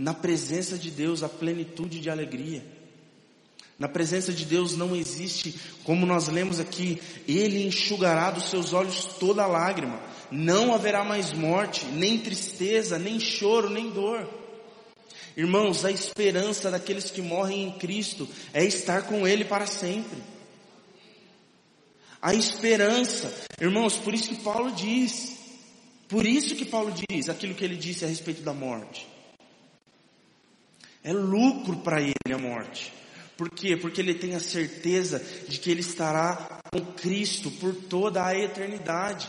Na 0.00 0.14
presença 0.14 0.78
de 0.78 0.90
Deus, 0.90 1.22
a 1.22 1.28
plenitude 1.28 2.00
de 2.00 2.08
alegria. 2.08 2.64
Na 3.78 3.86
presença 3.86 4.32
de 4.32 4.46
Deus 4.46 4.74
não 4.74 4.96
existe, 4.96 5.54
como 5.84 6.06
nós 6.06 6.26
lemos 6.28 6.58
aqui, 6.58 6.98
Ele 7.28 7.66
enxugará 7.66 8.30
dos 8.30 8.48
seus 8.48 8.72
olhos 8.72 9.04
toda 9.20 9.46
lágrima. 9.46 10.00
Não 10.30 10.74
haverá 10.74 11.04
mais 11.04 11.34
morte, 11.34 11.84
nem 11.84 12.16
tristeza, 12.18 12.98
nem 12.98 13.20
choro, 13.20 13.68
nem 13.68 13.90
dor. 13.90 14.26
Irmãos, 15.36 15.84
a 15.84 15.92
esperança 15.92 16.70
daqueles 16.70 17.10
que 17.10 17.20
morrem 17.20 17.64
em 17.64 17.72
Cristo 17.72 18.26
é 18.54 18.64
estar 18.64 19.02
com 19.02 19.28
Ele 19.28 19.44
para 19.44 19.66
sempre. 19.66 20.16
A 22.22 22.32
esperança, 22.32 23.30
irmãos, 23.60 23.98
por 23.98 24.14
isso 24.14 24.30
que 24.30 24.42
Paulo 24.42 24.70
diz, 24.70 25.36
por 26.08 26.24
isso 26.24 26.56
que 26.56 26.64
Paulo 26.64 26.90
diz 27.10 27.28
aquilo 27.28 27.54
que 27.54 27.64
ele 27.66 27.76
disse 27.76 28.02
a 28.02 28.08
respeito 28.08 28.40
da 28.40 28.54
morte. 28.54 29.09
É 31.02 31.12
lucro 31.12 31.76
para 31.78 32.00
ele 32.00 32.32
a 32.32 32.38
morte. 32.38 32.92
Por 33.36 33.48
quê? 33.48 33.76
Porque 33.76 34.00
ele 34.00 34.14
tem 34.14 34.34
a 34.34 34.40
certeza 34.40 35.18
de 35.48 35.58
que 35.58 35.70
ele 35.70 35.80
estará 35.80 36.60
com 36.70 36.84
Cristo 36.92 37.50
por 37.52 37.74
toda 37.74 38.24
a 38.24 38.38
eternidade. 38.38 39.28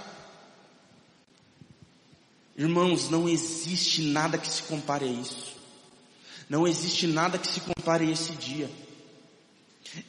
Irmãos, 2.57 3.09
não 3.09 3.29
existe 3.29 4.01
nada 4.01 4.37
que 4.37 4.49
se 4.49 4.63
compare 4.63 5.05
a 5.05 5.11
isso. 5.11 5.55
Não 6.49 6.67
existe 6.67 7.07
nada 7.07 7.37
que 7.37 7.47
se 7.47 7.61
compare 7.61 8.05
a 8.05 8.11
esse 8.11 8.33
dia. 8.33 8.69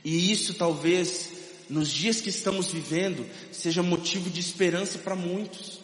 E 0.04 0.32
isso 0.32 0.54
talvez, 0.54 1.30
nos 1.70 1.88
dias 1.88 2.20
que 2.20 2.30
estamos 2.30 2.72
vivendo, 2.72 3.24
seja 3.52 3.82
motivo 3.82 4.28
de 4.28 4.40
esperança 4.40 4.98
para 4.98 5.14
muitos. 5.14 5.80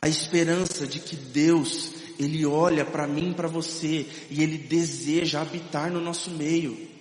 A 0.00 0.08
esperança 0.08 0.86
de 0.86 1.00
que 1.00 1.16
Deus 1.16 1.93
ele 2.18 2.46
olha 2.46 2.84
para 2.84 3.06
mim 3.06 3.30
e 3.30 3.34
para 3.34 3.48
você 3.48 4.06
e 4.30 4.42
Ele 4.42 4.58
deseja 4.58 5.40
habitar 5.40 5.90
no 5.90 6.00
nosso 6.00 6.30
meio. 6.30 6.94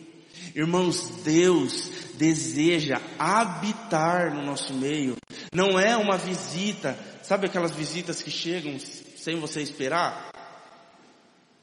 Irmãos, 0.56 1.10
Deus 1.24 1.90
deseja 2.16 3.02
habitar 3.18 4.34
no 4.34 4.44
nosso 4.44 4.74
meio. 4.74 5.16
Não 5.54 5.80
é 5.80 5.96
uma 5.96 6.18
visita, 6.18 6.98
sabe 7.24 7.48
aquelas 7.48 7.72
visitas 7.72 8.22
que 8.22 8.32
chegam 8.32 8.78
sem 8.80 9.40
você 9.40 9.62
esperar? 9.62 10.32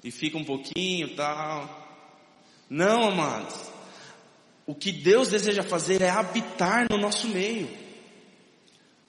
E 0.03 0.11
fica 0.11 0.39
um 0.39 0.45
pouquinho 0.45 1.15
tal. 1.15 1.79
Não, 2.69 3.09
amados. 3.09 3.71
O 4.67 4.75
que 4.75 4.93
Deus 4.93 5.29
deseja 5.29 5.63
fazer 5.63 6.01
é 6.03 6.09
habitar 6.09 6.87
no 6.91 6.97
nosso 6.97 7.29
meio. 7.29 7.69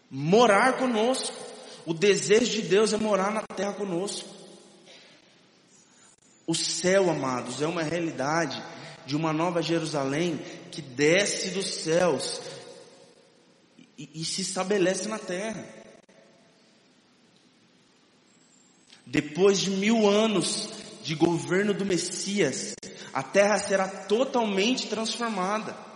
Morar 0.10 0.74
conosco. 0.74 1.51
O 1.86 1.94
desejo 1.94 2.52
de 2.52 2.62
Deus 2.64 2.94
é 2.94 2.98
morar 2.98 3.32
na 3.32 3.42
terra 3.42 3.74
conosco. 3.74 4.30
O 6.46 6.54
céu, 6.54 7.10
amados, 7.10 7.62
é 7.62 7.68
uma 7.68 7.84
realidade 7.84 8.62
de 9.06 9.16
uma 9.16 9.34
nova 9.34 9.62
Jerusalém 9.62 10.38
que 10.72 10.82
desce 10.82 11.52
dos 11.52 11.68
céus 11.68 12.42
e, 13.98 14.10
e 14.14 14.26
se 14.26 14.42
estabelece 14.42 15.08
na 15.08 15.18
terra. 15.18 15.66
Depois 19.06 19.60
de 19.60 19.72
mil 19.72 20.08
anos 20.08 20.70
de 21.04 21.16
governo 21.16 21.74
do 21.74 21.86
Messias, 21.86 22.74
a 23.14 23.24
terra 23.24 23.58
será 23.58 23.88
totalmente 23.88 24.88
transformada. 24.88 25.91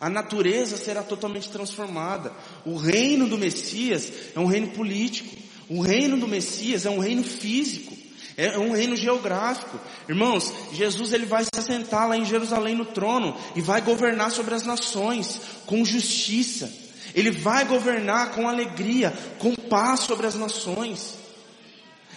A 0.00 0.08
natureza 0.10 0.76
será 0.76 1.02
totalmente 1.02 1.48
transformada. 1.48 2.32
O 2.64 2.76
reino 2.76 3.28
do 3.28 3.38
Messias 3.38 4.12
é 4.34 4.40
um 4.40 4.46
reino 4.46 4.68
político. 4.68 5.36
O 5.68 5.80
reino 5.80 6.16
do 6.16 6.28
Messias 6.28 6.84
é 6.84 6.90
um 6.90 6.98
reino 6.98 7.22
físico. 7.22 7.96
É 8.36 8.58
um 8.58 8.72
reino 8.72 8.96
geográfico. 8.96 9.78
Irmãos, 10.08 10.52
Jesus 10.72 11.12
ele 11.12 11.24
vai 11.24 11.44
se 11.44 11.50
assentar 11.56 12.08
lá 12.08 12.16
em 12.16 12.24
Jerusalém 12.24 12.74
no 12.74 12.84
trono 12.84 13.36
e 13.54 13.60
vai 13.60 13.80
governar 13.80 14.30
sobre 14.32 14.54
as 14.54 14.64
nações 14.64 15.40
com 15.66 15.84
justiça. 15.84 16.72
Ele 17.14 17.30
vai 17.30 17.64
governar 17.64 18.32
com 18.32 18.48
alegria, 18.48 19.12
com 19.38 19.54
paz 19.54 20.00
sobre 20.00 20.26
as 20.26 20.34
nações. 20.34 21.14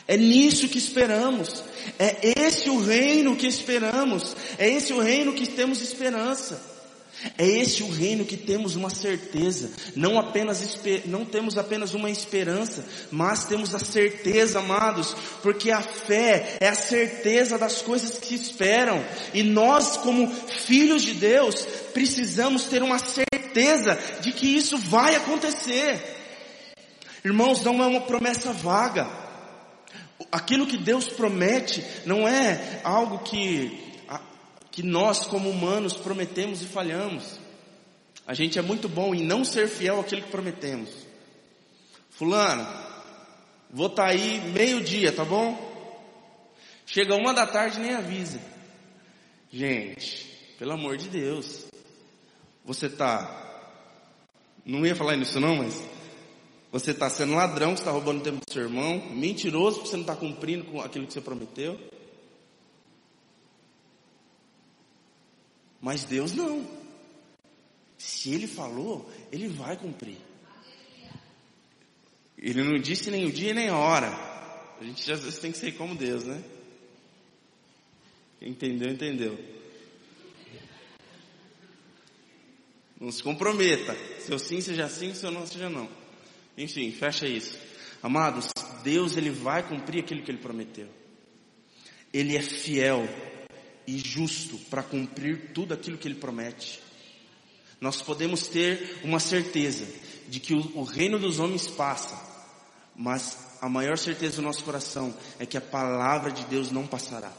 É 0.08 0.18
nisso 0.18 0.68
que 0.68 0.80
esperamos. 0.80 1.64
É 2.00 2.34
esse 2.40 2.70
o 2.70 2.80
reino 2.80 3.36
que 3.36 3.46
esperamos. 3.46 4.36
É 4.58 4.68
esse 4.68 4.94
o 4.94 5.00
reino 5.00 5.34
que 5.34 5.48
temos 5.48 5.82
esperança. 5.82 6.77
É 7.38 7.48
esse 7.48 7.82
o 7.82 7.90
reino 7.90 8.26
que 8.26 8.38
temos 8.38 8.76
uma 8.76 8.92
certeza, 8.92 9.72
não 9.96 10.20
apenas 10.20 10.78
não 11.06 11.26
temos 11.26 11.58
apenas 11.58 11.94
uma 11.96 12.12
esperança, 12.12 12.86
mas 13.10 13.46
temos 13.46 13.74
a 13.74 13.80
certeza, 13.80 14.60
amados, 14.60 15.16
porque 15.42 15.72
a 15.72 15.82
fé 15.82 16.58
é 16.60 16.68
a 16.68 16.76
certeza 16.76 17.58
das 17.58 17.82
coisas 17.82 18.20
que 18.20 18.36
esperam, 18.36 19.04
e 19.34 19.42
nós 19.42 19.98
como 19.98 20.30
filhos 20.30 21.02
de 21.02 21.14
Deus 21.14 21.66
precisamos 21.92 22.66
ter 22.66 22.84
uma 22.84 23.00
certeza 23.00 23.98
de 24.22 24.32
que 24.32 24.56
isso 24.56 24.78
vai 24.78 25.16
acontecer. 25.16 26.00
Irmãos, 27.26 27.64
não 27.64 27.84
é 27.84 27.88
uma 27.88 28.02
promessa 28.02 28.54
vaga. 28.54 29.08
Aquilo 30.32 30.68
que 30.68 30.78
Deus 30.78 31.08
promete 31.08 31.84
não 32.06 32.28
é 32.28 32.80
algo 32.84 33.20
que 33.20 33.88
que 34.78 34.84
nós, 34.84 35.26
como 35.26 35.50
humanos, 35.50 35.98
prometemos 35.98 36.62
e 36.62 36.68
falhamos. 36.68 37.40
A 38.28 38.36
gente 38.36 38.60
é 38.60 38.62
muito 38.62 38.88
bom 38.88 39.16
em 39.16 39.24
não 39.24 39.44
ser 39.44 39.68
fiel 39.68 40.00
àquilo 40.00 40.22
que 40.22 40.30
prometemos. 40.30 40.92
Fulano, 42.12 42.64
vou 43.72 43.88
estar 43.88 44.04
tá 44.04 44.10
aí 44.10 44.40
meio-dia, 44.52 45.12
tá 45.12 45.26
bom? 45.26 45.58
Chega 46.86 47.16
uma 47.16 47.34
da 47.34 47.48
tarde 47.48 47.80
nem 47.80 47.96
avisa. 47.96 48.40
Gente, 49.52 50.28
pelo 50.60 50.74
amor 50.74 50.96
de 50.96 51.10
Deus. 51.10 51.66
Você 52.64 52.88
tá. 52.88 53.74
Não 54.64 54.86
ia 54.86 54.96
falar 54.96 55.16
nisso 55.16 55.40
não, 55.40 55.56
mas. 55.56 55.84
Você 56.72 56.92
está 56.92 57.10
sendo 57.10 57.34
ladrão, 57.34 57.76
você 57.76 57.82
está 57.82 57.90
roubando 57.90 58.20
o 58.20 58.24
tempo 58.24 58.42
do 58.46 58.54
seu 58.54 58.62
irmão, 58.62 59.02
mentiroso 59.10 59.78
porque 59.78 59.90
você 59.90 59.96
não 59.96 60.04
está 60.04 60.16
cumprindo 60.16 60.66
com 60.66 60.80
aquilo 60.80 61.08
que 61.08 61.14
você 61.14 61.22
prometeu. 61.22 61.80
Mas 65.82 66.04
Deus 66.04 66.34
não. 66.34 66.68
Se 67.98 68.34
Ele 68.34 68.48
falou, 68.48 69.10
Ele 69.32 69.48
vai 69.48 69.78
cumprir. 69.78 70.18
Ele 72.38 72.64
não 72.64 72.80
disse 72.80 73.10
nem 73.10 73.26
o 73.26 73.32
dia 73.32 73.54
nem 73.54 73.70
a 73.70 73.78
hora. 73.78 74.10
A 74.80 74.84
gente 74.84 75.12
às 75.12 75.24
vezes 75.24 75.40
tem 75.40 75.52
que 75.52 75.58
ser 75.58 75.74
como 75.74 75.96
Deus, 75.96 76.24
né? 76.24 76.44
Entendeu, 78.40 78.92
entendeu. 78.92 79.58
Não 83.00 83.12
se 83.12 83.24
comprometa. 83.24 83.96
Seu 84.20 84.38
sim 84.38 84.62
seja 84.62 84.88
sim, 84.88 85.14
seu 85.14 85.32
não 85.32 85.46
seja 85.48 85.70
não. 85.70 85.90
Enfim, 86.58 86.92
fecha 86.92 87.28
isso. 87.28 87.58
Amados, 88.02 88.50
Deus 88.84 89.18
ele 89.18 89.32
vai 89.32 89.68
cumprir 89.68 90.04
aquilo 90.04 90.22
que 90.22 90.32
ele 90.32 90.38
prometeu. 90.38 90.88
Ele 92.14 92.36
é 92.36 92.42
fiel 92.42 93.08
e 93.88 93.98
justo 93.98 94.58
para 94.70 94.84
cumprir 94.84 95.54
tudo 95.54 95.74
aquilo 95.74 95.98
que 95.98 96.08
ele 96.08 96.16
promete. 96.16 96.82
Nós 97.80 98.02
podemos 98.02 98.48
ter 98.48 99.00
uma 99.04 99.20
certeza 99.20 99.88
de 100.28 100.40
que 100.42 100.54
o, 100.54 100.80
o 100.80 100.84
reino 100.84 101.18
dos 101.18 101.40
homens 101.40 101.68
passa, 101.68 102.22
mas 102.94 103.48
a 103.62 103.70
maior 103.70 103.98
certeza 103.98 104.38
do 104.38 104.42
nosso 104.42 104.64
coração 104.64 105.16
é 105.40 105.46
que 105.46 105.58
a 105.58 105.62
palavra 105.62 106.32
de 106.32 106.44
Deus 106.46 106.70
não 106.70 106.86
passará. 106.86 107.32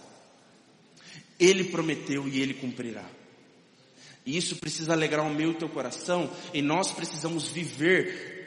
Ele 1.39 1.65
prometeu 1.65 2.27
e 2.27 2.41
ele 2.41 2.55
cumprirá. 2.55 3.05
E 4.25 4.37
isso 4.37 4.57
precisa 4.57 4.93
alegrar 4.93 5.27
o 5.27 5.35
meu 5.35 5.53
e 5.53 5.55
o 5.55 5.59
teu 5.59 5.69
coração, 5.69 6.31
e 6.53 6.63
nós 6.63 6.93
precisamos 6.93 7.49
viver 7.49 8.39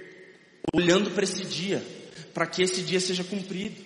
olhando 0.73 1.11
para 1.11 1.23
esse 1.23 1.43
dia, 1.43 1.85
para 2.33 2.45
que 2.45 2.61
esse 2.63 2.81
dia 2.81 2.99
seja 2.99 3.23
cumprido. 3.23 3.81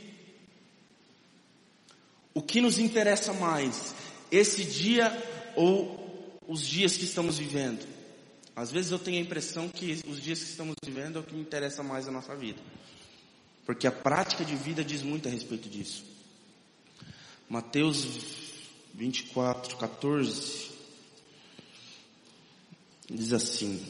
O 2.34 2.41
que 2.41 2.59
nos 2.59 2.78
interessa 2.80 3.32
mais? 3.32 3.95
Esse 4.32 4.64
dia 4.64 5.12
ou 5.56 6.38
os 6.48 6.62
dias 6.62 6.98
que 6.98 7.04
estamos 7.04 7.38
vivendo? 7.38 7.86
Às 8.56 8.72
vezes 8.72 8.92
eu 8.92 9.00
tenho 9.00 9.18
a 9.18 9.22
impressão 9.22 9.68
que 9.68 10.02
os 10.08 10.22
dias 10.22 10.40
que 10.40 10.50
estamos 10.50 10.76
vivendo 10.84 11.18
é 11.18 11.20
o 11.20 11.24
que 11.24 11.36
me 11.36 11.42
interessa 11.42 11.84
mais 11.84 12.06
na 12.06 12.14
nossa 12.14 12.36
vida. 12.36 12.62
Porque 13.66 13.86
a 13.86 13.92
prática 13.92 14.46
de 14.46 14.56
vida 14.56 14.84
diz 14.84 15.02
muito 15.02 15.28
a 15.28 15.32
respeito 15.32 15.68
disso. 15.68 16.06
Mateus 17.50 18.08
24, 18.94 19.76
14 19.76 20.72
diz 23.10 23.34
assim: 23.34 23.84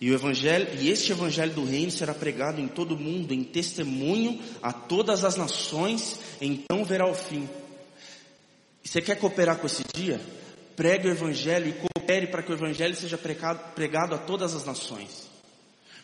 E 0.00 0.10
o 0.10 0.14
evangelho, 0.14 0.68
e 0.80 0.90
este 0.90 1.12
evangelho 1.12 1.54
do 1.54 1.64
reino 1.64 1.90
será 1.90 2.12
pregado 2.12 2.60
em 2.60 2.68
todo 2.68 2.94
o 2.94 2.98
mundo 2.98 3.32
em 3.32 3.42
testemunho 3.42 4.38
a 4.60 4.72
todas 4.72 5.24
as 5.24 5.36
nações, 5.36 6.20
então 6.40 6.84
verá 6.84 7.06
o 7.06 7.14
fim. 7.14 7.48
Você 8.84 9.00
quer 9.00 9.16
cooperar 9.16 9.58
com 9.58 9.66
esse 9.66 9.84
dia? 9.94 10.20
Pregue 10.74 11.08
o 11.08 11.10
evangelho 11.10 11.68
e 11.68 11.72
coopere 11.72 12.26
para 12.26 12.42
que 12.42 12.50
o 12.50 12.54
evangelho 12.54 12.96
seja 12.96 13.16
pregado, 13.16 13.72
pregado 13.74 14.14
a 14.14 14.18
todas 14.18 14.54
as 14.54 14.64
nações. 14.64 15.30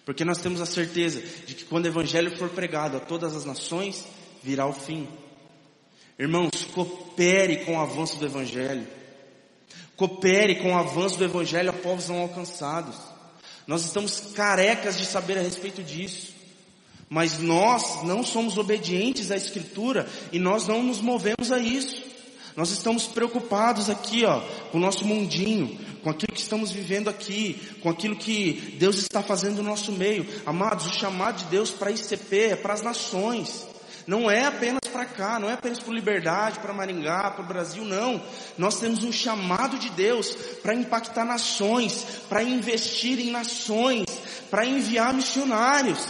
Porque 0.04 0.24
nós 0.24 0.38
temos 0.38 0.60
a 0.60 0.66
certeza 0.66 1.20
de 1.46 1.54
que 1.54 1.64
quando 1.64 1.84
o 1.84 1.88
evangelho 1.88 2.36
for 2.36 2.48
pregado 2.48 2.96
a 2.96 3.00
todas 3.00 3.36
as 3.36 3.44
nações, 3.44 4.06
virá 4.42 4.66
o 4.66 4.72
fim. 4.72 5.06
Irmãos, 6.18 6.64
coopere 6.72 7.64
com 7.64 7.76
o 7.76 7.80
avanço 7.80 8.16
do 8.18 8.26
evangelho. 8.26 8.86
Coopere 9.96 10.56
com 10.56 10.72
o 10.72 10.78
avanço 10.78 11.18
do 11.18 11.24
evangelho 11.24 11.70
a 11.70 11.74
povos 11.74 12.08
não 12.08 12.20
alcançados. 12.20 12.96
Nós 13.66 13.84
estamos 13.84 14.32
carecas 14.34 14.96
de 14.96 15.04
saber 15.04 15.36
a 15.36 15.42
respeito 15.42 15.82
disso. 15.82 16.32
Mas 17.10 17.38
nós 17.38 18.02
não 18.02 18.24
somos 18.24 18.56
obedientes 18.56 19.30
à 19.30 19.36
escritura 19.36 20.08
e 20.32 20.38
nós 20.38 20.66
não 20.66 20.82
nos 20.82 21.00
movemos 21.00 21.52
a 21.52 21.58
isso. 21.58 22.07
Nós 22.58 22.72
estamos 22.72 23.06
preocupados 23.06 23.88
aqui, 23.88 24.24
ó, 24.24 24.40
com 24.72 24.78
o 24.78 24.80
nosso 24.80 25.04
mundinho, 25.04 25.78
com 26.02 26.10
aquilo 26.10 26.32
que 26.32 26.40
estamos 26.40 26.72
vivendo 26.72 27.08
aqui, 27.08 27.54
com 27.80 27.88
aquilo 27.88 28.16
que 28.16 28.74
Deus 28.80 28.96
está 28.98 29.22
fazendo 29.22 29.58
no 29.58 29.70
nosso 29.70 29.92
meio. 29.92 30.26
Amados, 30.44 30.86
o 30.86 30.92
chamado 30.92 31.36
de 31.36 31.44
Deus 31.44 31.70
para 31.70 31.92
ICP 31.92 32.36
é 32.36 32.56
para 32.56 32.74
as 32.74 32.82
nações. 32.82 33.64
Não 34.08 34.28
é 34.28 34.46
apenas 34.46 34.80
para 34.90 35.04
cá, 35.04 35.38
não 35.38 35.48
é 35.48 35.52
apenas 35.52 35.78
para 35.78 35.94
Liberdade, 35.94 36.58
para 36.58 36.72
Maringá, 36.72 37.30
para 37.30 37.44
o 37.44 37.46
Brasil, 37.46 37.84
não. 37.84 38.20
Nós 38.58 38.80
temos 38.80 39.04
um 39.04 39.12
chamado 39.12 39.78
de 39.78 39.90
Deus 39.90 40.34
para 40.60 40.74
impactar 40.74 41.24
nações, 41.24 42.04
para 42.28 42.42
investir 42.42 43.20
em 43.20 43.30
nações, 43.30 44.04
para 44.50 44.66
enviar 44.66 45.14
missionários. 45.14 46.04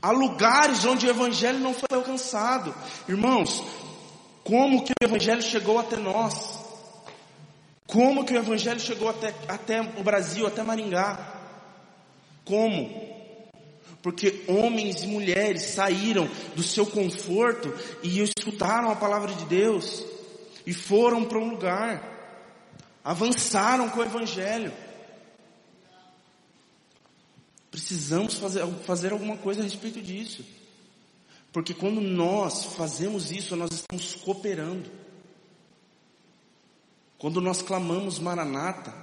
Há 0.00 0.10
lugares 0.10 0.86
onde 0.86 1.06
o 1.06 1.10
Evangelho 1.10 1.58
não 1.58 1.74
foi 1.74 1.88
alcançado. 1.94 2.74
Irmãos, 3.06 3.62
como 4.44 4.84
que 4.84 4.92
o 4.92 5.04
Evangelho 5.04 5.42
chegou 5.42 5.78
até 5.78 5.96
nós? 5.96 6.58
Como 7.86 8.24
que 8.24 8.32
o 8.32 8.38
Evangelho 8.38 8.80
chegou 8.80 9.08
até, 9.08 9.34
até 9.48 9.80
o 9.80 10.02
Brasil, 10.02 10.46
até 10.46 10.62
Maringá? 10.62 11.40
Como? 12.44 13.10
Porque 14.02 14.44
homens 14.48 15.02
e 15.02 15.06
mulheres 15.06 15.62
saíram 15.62 16.28
do 16.54 16.62
seu 16.62 16.86
conforto 16.86 17.72
e 18.02 18.20
escutaram 18.20 18.90
a 18.90 18.96
palavra 18.96 19.34
de 19.34 19.44
Deus 19.44 20.04
e 20.66 20.72
foram 20.72 21.24
para 21.24 21.38
um 21.38 21.50
lugar, 21.50 22.02
avançaram 23.04 23.88
com 23.90 24.00
o 24.00 24.04
Evangelho. 24.04 24.72
Precisamos 27.70 28.34
fazer, 28.34 28.66
fazer 28.84 29.12
alguma 29.12 29.36
coisa 29.36 29.60
a 29.60 29.64
respeito 29.64 30.00
disso. 30.00 30.44
Porque 31.52 31.74
quando 31.74 32.00
nós 32.00 32.64
fazemos 32.76 33.30
isso, 33.32 33.56
nós 33.56 33.70
estamos 33.72 34.14
cooperando. 34.14 34.90
Quando 37.18 37.40
nós 37.40 37.60
clamamos 37.60 38.18
Maranata, 38.18 38.94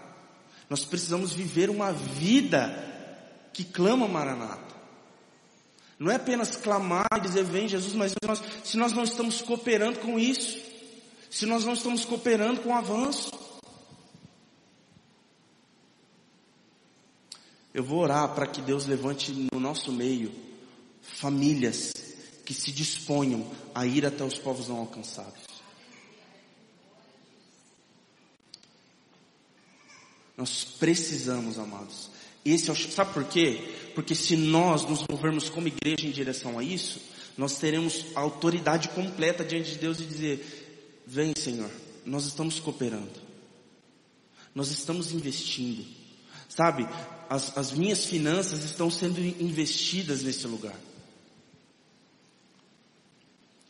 nós 0.70 0.84
precisamos 0.86 1.34
viver 1.34 1.70
uma 1.70 1.92
vida 1.92 2.84
que 3.54 3.64
clama 3.64 4.08
Maranata. 4.08 4.76
Não 6.00 6.12
é 6.12 6.16
apenas 6.16 6.56
clamar 6.56 7.08
e 7.18 7.22
dizer 7.22 7.44
vem 7.44 7.68
Jesus, 7.68 7.94
mas 7.94 8.14
nós, 8.26 8.42
se 8.64 8.78
nós 8.78 8.94
não 8.94 9.04
estamos 9.04 9.42
cooperando 9.42 10.00
com 10.00 10.18
isso, 10.18 10.60
se 11.30 11.46
nós 11.46 11.66
não 11.66 11.74
estamos 11.74 12.06
cooperando 12.06 12.62
com 12.62 12.70
o 12.70 12.76
avanço, 12.76 13.32
eu 17.74 17.84
vou 17.84 18.00
orar 18.00 18.34
para 18.34 18.48
que 18.48 18.62
Deus 18.62 18.86
levante 18.86 19.32
no 19.52 19.60
nosso 19.60 19.92
meio 19.92 20.32
famílias 21.02 21.92
que 22.48 22.54
se 22.54 22.72
disponham 22.72 23.46
a 23.76 23.86
ir 23.86 24.06
até 24.06 24.24
os 24.24 24.38
povos 24.38 24.70
não 24.70 24.78
alcançados. 24.78 25.44
Nós 30.38 30.64
precisamos, 30.64 31.60
amados. 31.60 32.10
Esse 32.46 32.70
é 32.70 32.74
o, 32.74 32.76
sabe 32.78 33.14
por 33.14 33.26
quê? 33.26 33.92
Porque 33.94 34.16
se 34.16 34.38
nós 34.38 34.86
nos 34.86 35.06
movermos 35.10 35.50
como 35.50 35.68
igreja 35.68 36.08
em 36.08 36.12
direção 36.12 36.58
a 36.58 36.64
isso, 36.64 37.02
nós 37.38 37.58
teremos 37.60 38.06
a 38.16 38.22
autoridade 38.22 38.88
completa 38.90 39.44
diante 39.44 39.72
de 39.72 39.80
Deus 39.80 40.00
e 40.00 40.06
dizer: 40.06 41.04
Vem, 41.06 41.34
Senhor, 41.38 41.70
nós 42.06 42.28
estamos 42.28 42.62
cooperando, 42.62 43.12
nós 44.56 44.72
estamos 44.72 45.12
investindo, 45.12 45.86
sabe? 46.48 46.88
As, 47.30 47.58
as 47.58 47.74
minhas 47.74 48.06
finanças 48.06 48.64
estão 48.64 48.90
sendo 48.90 49.20
investidas 49.20 50.22
nesse 50.22 50.48
lugar 50.48 50.87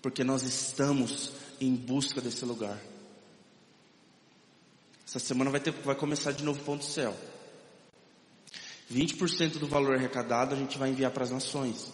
porque 0.08 0.24
nós 0.24 0.43
estamos 0.43 1.34
em 1.60 1.76
busca 1.76 2.22
desse 2.22 2.45
lugar. 2.45 2.82
Essa 5.05 5.20
semana 5.20 5.51
vai, 5.51 5.60
ter, 5.60 5.72
vai 5.72 5.95
começar 5.95 6.32
de 6.32 6.45
novo 6.45 6.64
ponto 6.64 6.86
céu. 6.86 7.14
20% 8.89 9.58
do 9.58 9.68
valor 9.68 9.97
arrecadado 9.97 10.55
a 10.55 10.58
gente 10.58 10.78
vai 10.78 10.91
enviar 10.91 11.12
para 11.12 11.26
as 11.26 11.30
nações. 11.32 11.91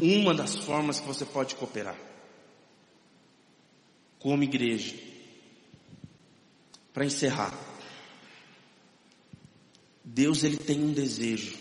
Uma 0.00 0.32
das 0.32 0.56
formas 0.56 1.00
que 1.00 1.06
você 1.06 1.26
pode 1.26 1.54
cooperar. 1.54 1.98
Como 4.18 4.42
igreja. 4.42 4.96
Para 6.94 7.04
encerrar. 7.04 7.52
Deus 10.02 10.44
ele 10.44 10.56
tem 10.56 10.82
um 10.82 10.94
desejo. 10.94 11.58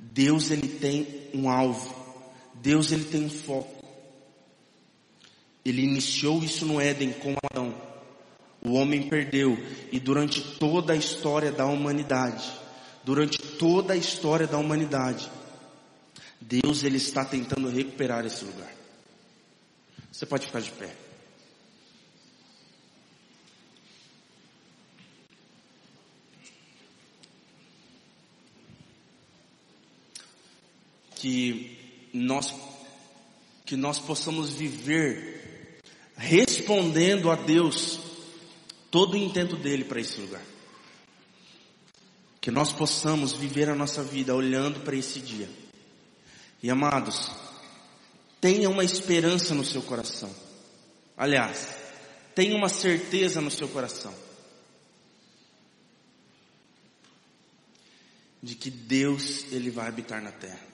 Deus 0.00 0.50
ele 0.50 0.66
tem 0.66 1.30
um 1.32 1.48
alvo. 1.48 2.02
Deus 2.64 2.90
ele 2.92 3.04
tem 3.04 3.26
um 3.26 3.28
foco. 3.28 3.84
Ele 5.62 5.82
iniciou 5.82 6.42
isso 6.42 6.64
no 6.64 6.80
Éden 6.80 7.12
com 7.12 7.34
Adão. 7.50 7.74
O 8.62 8.72
homem 8.72 9.06
perdeu 9.06 9.54
e 9.92 10.00
durante 10.00 10.40
toda 10.58 10.94
a 10.94 10.96
história 10.96 11.52
da 11.52 11.66
humanidade, 11.66 12.50
durante 13.04 13.36
toda 13.36 13.92
a 13.92 13.96
história 13.96 14.46
da 14.46 14.56
humanidade, 14.56 15.30
Deus 16.40 16.84
ele 16.84 16.96
está 16.96 17.22
tentando 17.22 17.68
recuperar 17.68 18.24
esse 18.24 18.46
lugar. 18.46 18.72
Você 20.10 20.24
pode 20.24 20.46
ficar 20.46 20.60
de 20.60 20.70
pé. 20.70 20.96
Que 31.16 31.73
nós, 32.14 32.54
que 33.66 33.76
nós 33.76 33.98
possamos 33.98 34.50
viver 34.50 35.80
respondendo 36.16 37.28
a 37.30 37.34
Deus 37.34 37.98
todo 38.90 39.14
o 39.14 39.16
intento 39.16 39.56
dele 39.56 39.84
para 39.84 40.00
esse 40.00 40.20
lugar. 40.20 40.42
Que 42.40 42.52
nós 42.52 42.72
possamos 42.72 43.32
viver 43.32 43.68
a 43.68 43.74
nossa 43.74 44.04
vida 44.04 44.34
olhando 44.34 44.80
para 44.80 44.94
esse 44.94 45.18
dia. 45.18 45.50
E 46.62 46.70
amados, 46.70 47.32
tenha 48.40 48.70
uma 48.70 48.84
esperança 48.84 49.54
no 49.54 49.64
seu 49.64 49.82
coração. 49.82 50.32
Aliás, 51.16 51.68
tenha 52.34 52.54
uma 52.54 52.68
certeza 52.68 53.40
no 53.40 53.50
seu 53.50 53.68
coração. 53.68 54.14
De 58.40 58.54
que 58.54 58.70
Deus, 58.70 59.46
Ele 59.50 59.70
vai 59.70 59.88
habitar 59.88 60.22
na 60.22 60.30
terra. 60.30 60.73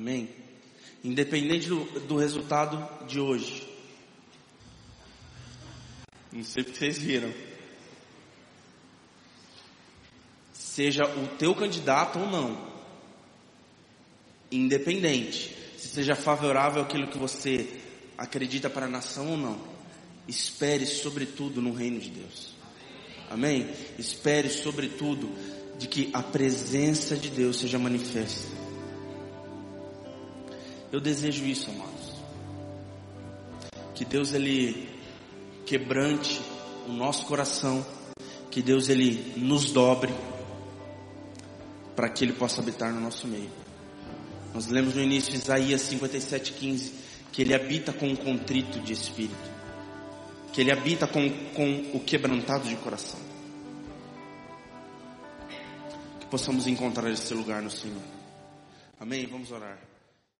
Amém? 0.00 0.30
Independente 1.04 1.68
do, 1.68 1.84
do 2.00 2.16
resultado 2.16 3.06
de 3.06 3.20
hoje. 3.20 3.68
Não 6.32 6.42
sei 6.42 6.64
porque 6.64 6.78
vocês 6.78 6.96
viram. 6.96 7.30
Seja 10.54 11.04
o 11.04 11.28
teu 11.36 11.54
candidato 11.54 12.18
ou 12.18 12.26
não. 12.26 12.66
Independente. 14.50 15.54
Se 15.76 15.88
seja 15.88 16.16
favorável 16.16 16.80
àquilo 16.80 17.08
que 17.08 17.18
você 17.18 17.68
acredita 18.16 18.70
para 18.70 18.86
a 18.86 18.90
nação 18.90 19.32
ou 19.32 19.36
não. 19.36 19.60
Espere 20.26 20.86
sobretudo 20.86 21.60
no 21.60 21.74
reino 21.74 22.00
de 22.00 22.08
Deus. 22.08 22.54
Amém? 23.28 23.68
Espere 23.98 24.48
sobretudo 24.48 25.30
de 25.78 25.86
que 25.86 26.08
a 26.14 26.22
presença 26.22 27.18
de 27.18 27.28
Deus 27.28 27.58
seja 27.58 27.78
manifesta. 27.78 28.59
Eu 30.92 31.00
desejo 31.00 31.44
isso, 31.44 31.70
amados. 31.70 32.14
Que 33.94 34.04
Deus 34.04 34.32
ele 34.32 34.88
quebrante 35.64 36.40
o 36.88 36.92
nosso 36.92 37.24
coração, 37.26 37.86
que 38.50 38.60
Deus 38.60 38.88
ele 38.88 39.34
nos 39.36 39.70
dobre 39.70 40.12
para 41.94 42.08
que 42.08 42.24
ele 42.24 42.32
possa 42.32 42.60
habitar 42.60 42.92
no 42.92 43.00
nosso 43.00 43.28
meio. 43.28 43.50
Nós 44.52 44.66
lemos 44.66 44.94
no 44.94 45.02
início 45.02 45.34
Isaías 45.34 45.82
57:15 45.82 46.92
que 47.30 47.42
ele 47.42 47.54
habita 47.54 47.92
com 47.92 48.08
um 48.08 48.16
contrito 48.16 48.80
de 48.80 48.92
espírito, 48.92 49.50
que 50.52 50.60
ele 50.60 50.72
habita 50.72 51.06
com, 51.06 51.30
com 51.54 51.96
o 51.96 52.00
quebrantado 52.00 52.68
de 52.68 52.74
coração. 52.76 53.20
Que 56.18 56.26
possamos 56.26 56.66
encontrar 56.66 57.08
esse 57.10 57.32
lugar 57.32 57.62
no 57.62 57.70
Senhor. 57.70 58.02
Amém? 58.98 59.26
Vamos 59.26 59.52
orar. 59.52 59.89